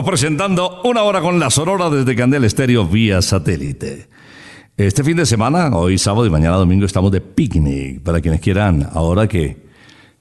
Estamos 0.00 0.18
presentando 0.18 0.80
una 0.84 1.02
hora 1.02 1.20
con 1.20 1.38
la 1.38 1.50
Sonora 1.50 1.90
desde 1.90 2.16
Candel 2.16 2.44
Estéreo 2.44 2.86
vía 2.86 3.20
satélite. 3.20 4.08
Este 4.74 5.04
fin 5.04 5.14
de 5.14 5.26
semana, 5.26 5.76
hoy 5.76 5.98
sábado 5.98 6.24
y 6.24 6.30
mañana 6.30 6.56
domingo, 6.56 6.86
estamos 6.86 7.12
de 7.12 7.20
picnic. 7.20 8.00
Para 8.00 8.22
quienes 8.22 8.40
quieran, 8.40 8.88
ahora 8.94 9.28
que 9.28 9.58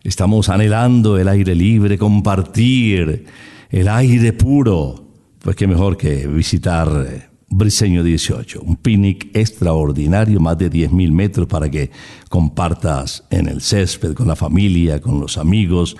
estamos 0.03 0.49
anhelando 0.49 1.17
el 1.17 1.29
aire 1.29 1.55
libre, 1.55 1.97
compartir 1.97 3.23
el 3.69 3.87
aire 3.87 4.33
puro, 4.33 5.11
pues 5.39 5.55
qué 5.55 5.65
mejor 5.65 5.95
que 5.95 6.27
visitar 6.27 6.89
eh, 7.07 7.29
Briseño 7.47 8.03
18, 8.03 8.61
un 8.61 8.75
picnic 8.75 9.29
extraordinario, 9.33 10.41
más 10.41 10.57
de 10.57 10.69
10.000 10.69 11.09
metros 11.13 11.47
para 11.47 11.71
que 11.71 11.89
compartas 12.27 13.23
en 13.29 13.47
el 13.47 13.61
césped 13.61 14.13
con 14.13 14.27
la 14.27 14.35
familia, 14.35 14.99
con 14.99 15.21
los 15.21 15.37
amigos 15.37 15.95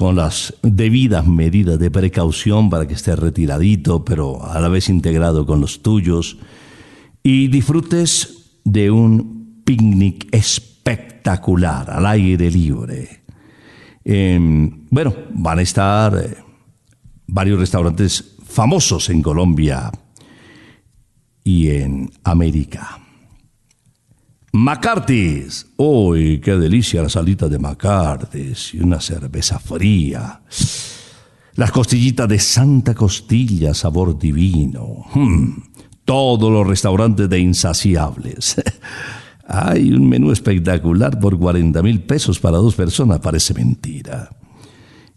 con 0.00 0.16
las 0.16 0.54
debidas 0.62 1.26
medidas 1.26 1.78
de 1.78 1.90
precaución 1.90 2.70
para 2.70 2.88
que 2.88 2.94
esté 2.94 3.14
retiradito, 3.14 4.02
pero 4.02 4.42
a 4.42 4.58
la 4.58 4.70
vez 4.70 4.88
integrado 4.88 5.44
con 5.44 5.60
los 5.60 5.82
tuyos, 5.82 6.38
y 7.22 7.48
disfrutes 7.48 8.60
de 8.64 8.90
un 8.90 9.60
picnic 9.62 10.26
espectacular 10.32 11.90
al 11.90 12.06
aire 12.06 12.50
libre. 12.50 13.24
Eh, 14.02 14.38
bueno, 14.88 15.14
van 15.34 15.58
a 15.58 15.62
estar 15.62 16.16
eh, 16.16 16.34
varios 17.26 17.60
restaurantes 17.60 18.36
famosos 18.42 19.10
en 19.10 19.20
Colombia 19.20 19.92
y 21.44 21.68
en 21.68 22.10
América. 22.24 22.98
McCarthy's. 24.52 25.66
¡Uy, 25.76 26.40
qué 26.40 26.56
delicia 26.56 27.02
la 27.02 27.08
salita 27.08 27.48
de 27.48 27.58
McCarthy's! 27.58 28.74
Y 28.74 28.80
una 28.80 29.00
cerveza 29.00 29.58
fría. 29.58 30.42
Las 31.54 31.70
costillitas 31.70 32.28
de 32.28 32.38
Santa 32.38 32.94
Costilla, 32.94 33.74
sabor 33.74 34.18
divino. 34.18 35.04
Hmm, 35.14 35.62
Todos 36.04 36.50
los 36.50 36.66
restaurantes 36.66 37.28
de 37.28 37.38
insaciables. 37.38 38.56
Hay 39.46 39.92
un 39.92 40.08
menú 40.08 40.30
espectacular 40.30 41.18
por 41.18 41.38
40 41.38 41.82
mil 41.82 42.02
pesos 42.02 42.38
para 42.38 42.58
dos 42.58 42.74
personas, 42.74 43.18
parece 43.20 43.52
mentira. 43.54 44.30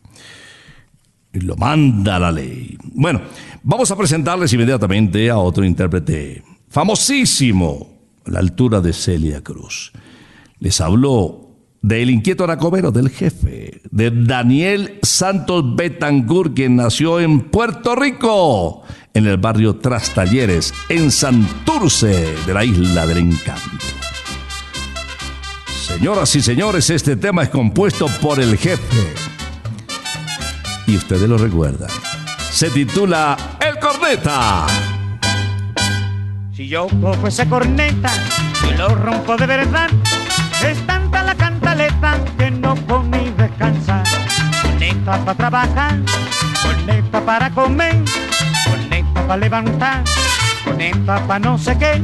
lo 1.41 1.57
manda 1.57 2.18
la 2.18 2.32
ley. 2.32 2.76
Bueno, 2.95 3.22
vamos 3.62 3.91
a 3.91 3.97
presentarles 3.97 4.53
inmediatamente 4.53 5.30
a 5.30 5.39
otro 5.39 5.64
intérprete 5.64 6.43
famosísimo, 6.68 7.89
a 8.24 8.30
la 8.30 8.41
altura 8.41 8.80
de 8.80 8.93
Celia 8.93 9.43
Cruz. 9.43 9.93
Les 10.59 10.80
habló 10.80 11.47
del 11.82 12.11
inquieto 12.11 12.45
aracobero, 12.45 12.91
del 12.91 13.11
jefe, 13.11 13.80
de 13.91 14.11
Daniel 14.11 14.99
Santos 15.03 15.76
Betancourt, 15.76 16.55
quien 16.55 16.76
nació 16.76 17.20
en 17.20 17.43
Puerto 17.43 17.95
Rico, 17.95 18.82
en 19.14 19.26
el 19.26 19.37
barrio 19.37 19.76
Trastalleres, 19.76 20.74
en 20.89 21.11
Santurce, 21.11 22.34
de 22.47 22.55
la 22.55 22.64
isla 22.64 23.07
del 23.07 23.18
encanto. 23.18 23.87
Señoras 25.87 26.34
y 26.34 26.43
señores, 26.43 26.91
este 26.91 27.16
tema 27.16 27.45
es 27.45 27.49
compuesto 27.51 28.07
por 28.20 28.41
el 28.41 28.59
jefe. 28.59 29.36
Y 30.87 30.97
ustedes 30.97 31.28
lo 31.28 31.37
recuerdan. 31.37 31.89
Se 32.51 32.70
titula 32.70 33.37
El 33.61 33.78
Corneta. 33.78 34.66
Si 36.55 36.68
yo 36.68 36.87
cojo 37.03 37.26
esa 37.26 37.45
corneta 37.47 38.11
y 38.66 38.74
lo 38.76 38.89
rompo 38.89 39.37
de 39.37 39.47
verdad, 39.47 39.91
es 40.64 40.78
tanta 40.87 41.22
la 41.22 41.34
cantaleta 41.34 42.18
que 42.39 42.51
no 42.51 42.74
puedo 42.74 43.03
ni 43.03 43.30
descansar. 43.30 44.05
Corneta 44.62 45.18
para 45.18 45.34
trabajar, 45.37 45.99
corneta 46.62 47.20
para 47.20 47.51
comer, 47.51 47.97
corneta 48.64 49.26
para 49.26 49.37
levantar, 49.37 50.05
corneta 50.64 51.26
para 51.26 51.39
no 51.41 51.59
sé 51.59 51.76
qué, 51.76 52.03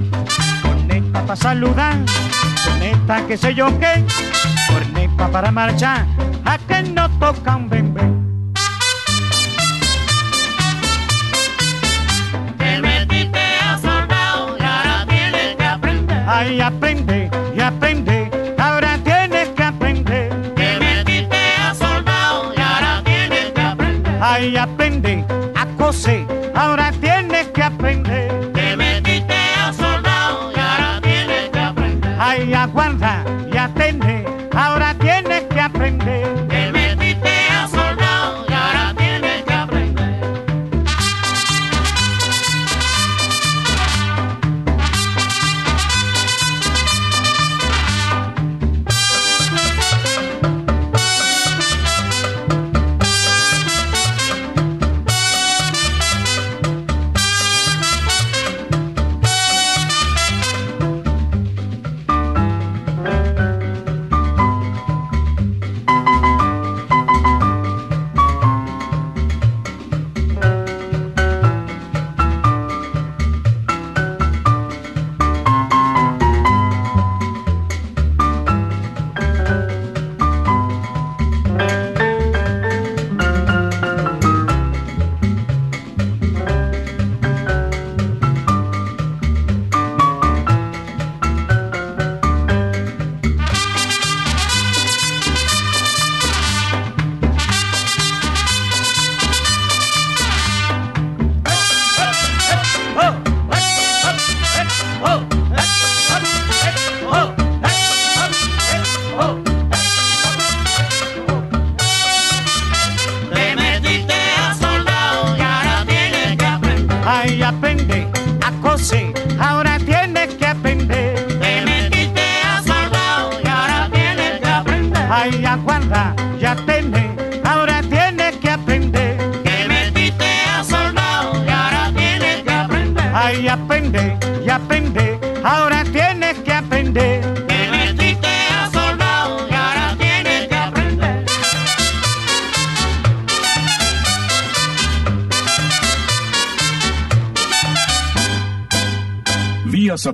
corneta 0.60 1.22
para 1.22 1.36
saludar, 1.36 1.96
corneta 2.64 3.26
que 3.26 3.38
sé 3.38 3.54
yo 3.54 3.78
qué, 3.78 4.04
corneta 4.68 5.28
para 5.28 5.50
marchar, 5.50 6.06
a 6.44 6.58
que 6.58 6.82
no 6.82 7.08
tocan 7.18 7.70
bebé. 7.70 7.82
Te 7.92 8.21
Ay, 16.34 16.62
aprende 16.62 17.30
y 17.54 17.60
aprende, 17.60 18.30
ahora 18.58 18.98
tienes 19.04 19.50
que 19.50 19.62
aprender. 19.62 20.30
Te 20.54 20.80
metiste 20.80 21.36
a 21.62 21.74
soldado 21.74 22.54
y 22.56 22.60
ahora 22.60 23.02
tienes 23.04 23.52
que 23.52 23.60
aprender. 23.60 24.18
Ay, 24.18 24.56
aprende 24.56 25.26
a 25.54 25.66
coser, 25.76 26.24
ahora 26.54 26.90
tienes 27.02 27.48
que 27.48 27.62
aprender. 27.62 28.50
Te 28.54 28.76
metiste 28.78 29.34
a 29.62 29.74
soldado 29.74 30.50
y 30.56 30.58
ahora 30.58 31.00
tienes 31.02 31.50
que 31.50 31.58
aprender. 31.58 32.16
Ay, 32.18 32.54
aguarda 32.54 33.24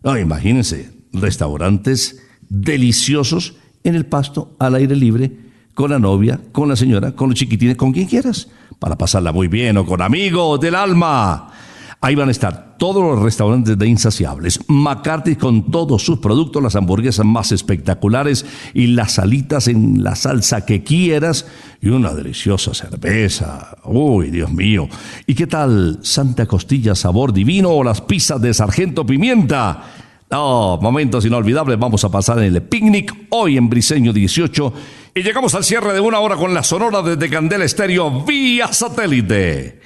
No, 0.03 0.17
imagínense, 0.17 0.91
restaurantes 1.13 2.21
deliciosos 2.49 3.55
en 3.85 3.95
el 3.95 4.05
pasto, 4.05 4.57
al 4.59 4.75
aire 4.75 4.97
libre, 4.97 5.31
con 5.73 5.91
la 5.91 5.99
novia, 5.99 6.41
con 6.51 6.67
la 6.67 6.75
señora, 6.75 7.13
con 7.13 7.29
los 7.29 7.39
chiquitines, 7.39 7.77
con 7.77 7.93
quien 7.93 8.07
quieras, 8.07 8.49
para 8.79 8.97
pasarla 8.97 9.31
muy 9.31 9.47
bien 9.47 9.77
o 9.77 9.85
con 9.85 10.01
amigos 10.01 10.59
del 10.59 10.75
alma. 10.75 11.53
Ahí 12.01 12.15
van 12.15 12.27
a 12.27 12.31
estar 12.31 12.70
todos 12.81 13.03
los 13.03 13.21
restaurantes 13.21 13.77
de 13.77 13.87
Insaciables, 13.87 14.59
McCarthy 14.67 15.35
con 15.35 15.69
todos 15.69 16.01
sus 16.01 16.17
productos, 16.17 16.63
las 16.63 16.75
hamburguesas 16.75 17.23
más 17.23 17.51
espectaculares 17.51 18.43
y 18.73 18.87
las 18.87 19.11
salitas 19.11 19.67
en 19.67 20.03
la 20.03 20.15
salsa 20.15 20.65
que 20.65 20.81
quieras 20.81 21.45
y 21.79 21.89
una 21.89 22.11
deliciosa 22.15 22.73
cerveza. 22.73 23.77
Uy, 23.83 24.31
Dios 24.31 24.51
mío. 24.51 24.89
¿Y 25.27 25.35
qué 25.35 25.45
tal 25.45 25.99
Santa 26.01 26.47
Costilla 26.47 26.95
sabor 26.95 27.33
divino 27.33 27.69
o 27.69 27.83
las 27.83 28.01
pizzas 28.01 28.41
de 28.41 28.51
Sargento 28.51 29.05
Pimienta? 29.05 29.83
No, 30.31 30.79
momentos 30.81 31.23
inolvidables. 31.23 31.77
Vamos 31.77 32.03
a 32.03 32.09
pasar 32.09 32.39
en 32.39 32.45
el 32.45 32.63
picnic 32.63 33.27
hoy 33.29 33.57
en 33.57 33.69
Briseño 33.69 34.11
18 34.11 34.73
y 35.13 35.21
llegamos 35.21 35.53
al 35.53 35.63
cierre 35.63 35.93
de 35.93 35.99
una 35.99 36.17
hora 36.17 36.35
con 36.35 36.51
la 36.55 36.63
sonora 36.63 37.03
desde 37.03 37.29
Candela 37.29 37.63
Estéreo 37.63 38.25
vía 38.25 38.73
satélite 38.73 39.79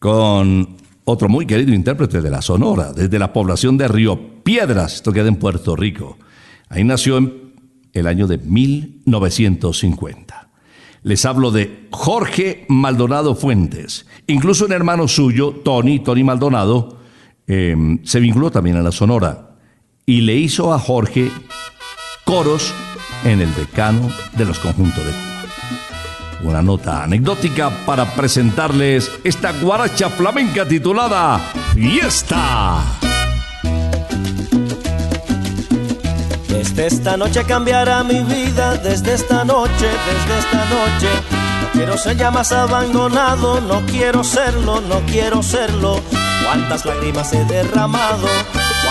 con 0.00 0.79
otro 1.10 1.28
muy 1.28 1.46
querido 1.46 1.74
intérprete 1.74 2.22
de 2.22 2.30
la 2.30 2.40
Sonora, 2.40 2.92
desde 2.92 3.18
la 3.18 3.32
población 3.32 3.76
de 3.76 3.88
Río 3.88 4.42
Piedras, 4.42 4.94
esto 4.94 5.12
queda 5.12 5.28
en 5.28 5.36
Puerto 5.36 5.76
Rico. 5.76 6.16
Ahí 6.68 6.84
nació 6.84 7.18
en 7.18 7.52
el 7.92 8.06
año 8.06 8.26
de 8.26 8.38
1950. 8.38 10.48
Les 11.02 11.24
hablo 11.24 11.50
de 11.50 11.88
Jorge 11.90 12.66
Maldonado 12.68 13.34
Fuentes. 13.34 14.06
Incluso 14.26 14.66
un 14.66 14.72
hermano 14.72 15.08
suyo, 15.08 15.60
Tony, 15.64 15.98
Tony 15.98 16.22
Maldonado, 16.22 16.98
eh, 17.46 17.74
se 18.04 18.20
vinculó 18.20 18.50
también 18.50 18.76
a 18.76 18.82
la 18.82 18.92
Sonora 18.92 19.56
y 20.06 20.20
le 20.20 20.36
hizo 20.36 20.72
a 20.72 20.78
Jorge 20.78 21.30
coros 22.24 22.72
en 23.24 23.40
el 23.40 23.52
decano 23.54 24.08
de 24.36 24.44
los 24.44 24.58
conjuntos 24.60 25.04
de. 25.04 25.29
Una 26.42 26.62
nota 26.62 27.02
anecdótica 27.02 27.70
para 27.84 28.04
presentarles 28.14 29.10
esta 29.24 29.52
guaracha 29.52 30.08
flamenca 30.08 30.66
titulada 30.66 31.38
Fiesta. 31.74 32.82
Desde 36.48 36.86
esta 36.86 37.16
noche 37.16 37.44
cambiará 37.44 38.02
mi 38.04 38.22
vida, 38.22 38.76
desde 38.76 39.14
esta 39.14 39.44
noche, 39.44 39.86
desde 39.86 40.38
esta 40.38 40.64
noche. 40.66 41.08
No 41.62 41.68
quiero 41.72 41.98
ser 41.98 42.16
ya 42.16 42.30
más 42.30 42.52
abandonado, 42.52 43.60
no 43.60 43.80
quiero 43.86 44.24
serlo, 44.24 44.80
no 44.80 45.00
quiero 45.06 45.42
serlo. 45.42 46.00
Cuántas 46.44 46.84
lágrimas 46.84 47.32
he 47.32 47.44
derramado, 47.44 48.26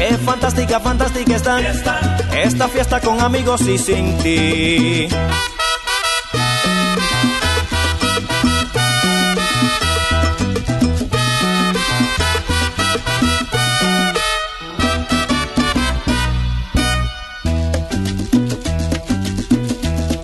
Qué 0.00 0.16
fantástica, 0.16 0.80
fantástica 0.80 1.36
están. 1.36 1.62
Esta 2.32 2.68
fiesta 2.68 3.02
con 3.02 3.20
amigos 3.20 3.60
y 3.68 3.76
sin 3.76 4.16
ti. 4.16 5.08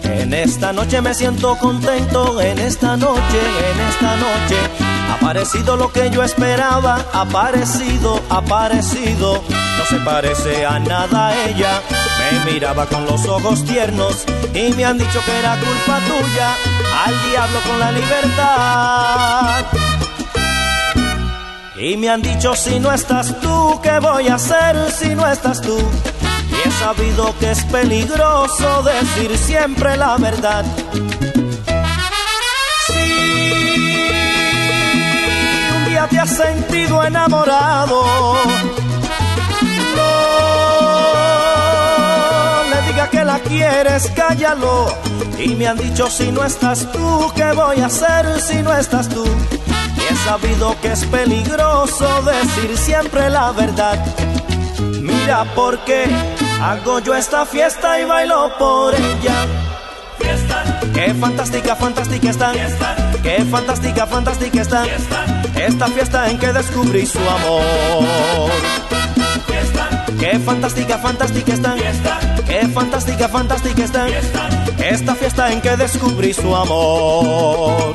En 0.04 0.32
esta 0.32 0.72
noche 0.72 1.02
me 1.02 1.12
siento 1.12 1.54
contento, 1.58 2.40
en 2.40 2.58
esta 2.60 2.96
noche, 2.96 3.20
en 3.20 3.80
esta 3.90 4.16
noche. 4.16 4.56
Ha 5.10 5.14
aparecido 5.16 5.76
lo 5.76 5.92
que 5.92 6.10
yo 6.10 6.22
esperaba, 6.22 7.04
ha 7.12 7.20
aparecido, 7.20 8.22
ha 8.30 8.38
aparecido. 8.38 9.44
Se 9.88 9.98
parece 10.00 10.66
a 10.66 10.78
nada 10.78 11.32
ella. 11.46 11.80
Me 12.18 12.52
miraba 12.52 12.86
con 12.86 13.06
los 13.06 13.24
ojos 13.26 13.64
tiernos 13.64 14.24
y 14.52 14.72
me 14.72 14.84
han 14.84 14.98
dicho 14.98 15.20
que 15.24 15.38
era 15.38 15.56
culpa 15.56 16.00
tuya. 16.00 16.56
Al 17.04 17.30
diablo 17.30 17.60
con 17.60 17.78
la 17.78 17.92
libertad. 17.92 19.64
Y 21.78 21.96
me 21.96 22.08
han 22.08 22.22
dicho 22.22 22.56
si 22.56 22.80
no 22.80 22.90
estás 22.90 23.38
tú, 23.40 23.80
¿qué 23.82 23.98
voy 24.00 24.28
a 24.28 24.36
hacer 24.36 24.90
si 24.90 25.14
no 25.14 25.30
estás 25.30 25.60
tú? 25.60 25.78
Y 26.50 26.68
he 26.68 26.70
sabido 26.72 27.34
que 27.38 27.50
es 27.50 27.62
peligroso 27.64 28.82
decir 28.82 29.36
siempre 29.36 29.96
la 29.96 30.16
verdad. 30.16 30.64
Si 32.86 34.10
un 35.76 35.84
día 35.84 36.08
te 36.08 36.18
has 36.18 36.30
sentido 36.30 37.04
enamorado, 37.04 38.04
diga 43.06 43.10
que 43.10 43.24
la 43.24 43.38
quieres, 43.40 44.10
cállalo. 44.14 44.86
Y 45.38 45.54
me 45.54 45.68
han 45.68 45.76
dicho 45.76 46.08
si 46.08 46.30
no 46.32 46.44
estás 46.44 46.90
tú, 46.92 47.32
¿qué 47.34 47.52
voy 47.52 47.80
a 47.80 47.86
hacer 47.86 48.40
si 48.40 48.62
no 48.62 48.72
estás 48.76 49.08
tú? 49.08 49.24
Y 49.24 50.12
he 50.12 50.16
sabido 50.16 50.76
que 50.80 50.92
es 50.92 51.04
peligroso 51.04 52.22
decir 52.22 52.76
siempre 52.76 53.28
la 53.30 53.52
verdad. 53.52 53.98
Mira 55.00 55.44
por 55.54 55.78
qué 55.84 56.06
hago 56.60 57.00
yo 57.00 57.14
esta 57.14 57.44
fiesta 57.44 58.00
y 58.00 58.04
bailo 58.04 58.50
por 58.58 58.94
ella. 58.94 59.46
Fiesta. 60.18 60.80
Qué 60.94 61.14
fantástica, 61.14 61.76
fantástica 61.76 62.30
están. 62.30 62.54
Fiesta. 62.54 62.96
Qué 63.22 63.44
fantástica, 63.44 64.06
fantástica 64.06 64.62
están. 64.62 64.84
Fiesta. 64.84 65.24
Esta 65.56 65.86
fiesta 65.88 66.30
en 66.30 66.38
que 66.38 66.52
descubrí 66.52 67.06
su 67.06 67.18
amor. 67.18 68.50
Fiesta. 69.46 70.06
Qué 70.18 70.38
fantástica, 70.38 70.98
fantástica 70.98 71.52
están. 71.52 71.78
Qué 72.46 72.68
fantástica, 72.68 73.28
fantástica. 73.28 74.06
Fiesta. 74.06 74.48
Esta 74.78 75.14
fiesta 75.14 75.52
en 75.52 75.60
que 75.60 75.76
descubrí 75.76 76.32
su 76.32 76.54
amor. 76.54 77.94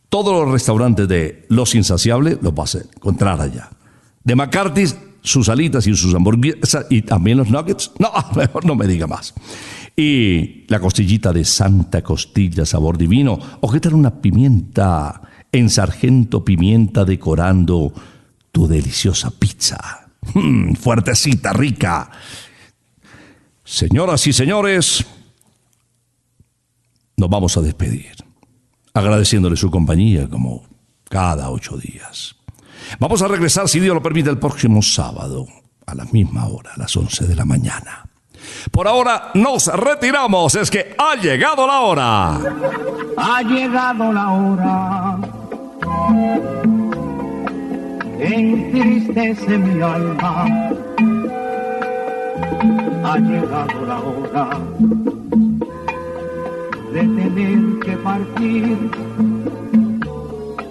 Todos 0.09 0.34
los 0.34 0.51
restaurantes 0.51 1.07
de 1.07 1.45
Los 1.47 1.74
Insaciables 1.74 2.39
los 2.41 2.53
vas 2.53 2.76
a 2.76 2.80
encontrar 2.80 3.39
allá. 3.39 3.70
De 4.24 4.36
McCarthy's, 4.36 4.97
sus 5.22 5.49
alitas 5.49 5.88
y 5.88 5.95
sus 5.95 6.13
hamburguesas 6.13 6.86
y 6.89 7.01
también 7.01 7.38
los 7.38 7.49
nuggets. 7.49 7.91
No, 7.99 8.11
mejor 8.36 8.65
no 8.65 8.76
me 8.76 8.88
diga 8.88 9.07
más. 9.07 9.34
Y 9.95 10.65
la 10.68 10.80
costillita 10.80 11.34
de 11.34 11.43
Santa 11.43 12.03
Costilla, 12.03 12.65
sabor 12.65 12.97
divino. 12.97 13.39
O 13.61 13.72
qué 13.72 13.80
tal 13.80 13.95
una 13.95 14.22
pimienta 14.22 15.22
en 15.51 15.70
sargento 15.70 16.45
pimienta 16.45 17.03
decorando 17.03 17.91
tu 18.51 18.68
deliciosa 18.68 19.32
pizza. 19.32 20.07
Mm, 20.34 20.74
fuertecita, 20.74 21.53
rica. 21.53 22.11
Señoras 23.63 24.26
y 24.28 24.34
señores, 24.34 25.05
nos 27.18 27.30
vamos 27.30 27.57
a 27.57 27.61
despedir, 27.61 28.15
agradeciéndole 28.93 29.57
su 29.57 29.70
compañía 29.70 30.30
como 30.30 30.63
cada 31.09 31.49
ocho 31.49 31.76
días. 31.76 32.36
Vamos 32.99 33.21
a 33.21 33.27
regresar, 33.27 33.67
si 33.67 33.79
Dios 33.79 33.93
lo 33.93 34.01
permite, 34.01 34.29
el 34.29 34.38
próximo 34.38 34.81
sábado, 34.81 35.45
a 35.85 35.95
la 35.95 36.05
misma 36.05 36.47
hora, 36.47 36.71
a 36.75 36.79
las 36.79 36.95
11 36.95 37.27
de 37.27 37.35
la 37.35 37.45
mañana. 37.45 38.07
Por 38.71 38.88
ahora 38.88 39.31
nos 39.33 39.67
retiramos, 39.67 40.55
es 40.55 40.69
que 40.69 40.95
ha 40.97 41.15
llegado 41.15 41.67
la 41.67 41.79
hora. 41.81 42.39
Ha 43.17 43.41
llegado 43.43 44.13
la 44.13 44.31
hora. 44.31 45.17
Entristece 48.19 49.57
mi 49.57 49.81
alma. 49.81 50.45
Ha 53.03 53.17
llegado 53.19 53.85
la 53.85 53.99
hora 53.99 54.49
de 56.93 56.99
tener 56.99 57.79
que 57.79 57.97
partir. 57.97 58.91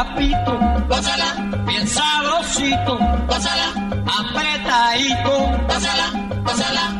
guapito, 0.00 0.58
pásala, 0.88 1.34
bien 1.66 1.86
sabrosito, 1.86 2.98
pásala, 3.28 3.68
apretadito, 4.06 5.66
pásala, 5.68 6.06
pásala 6.44 6.99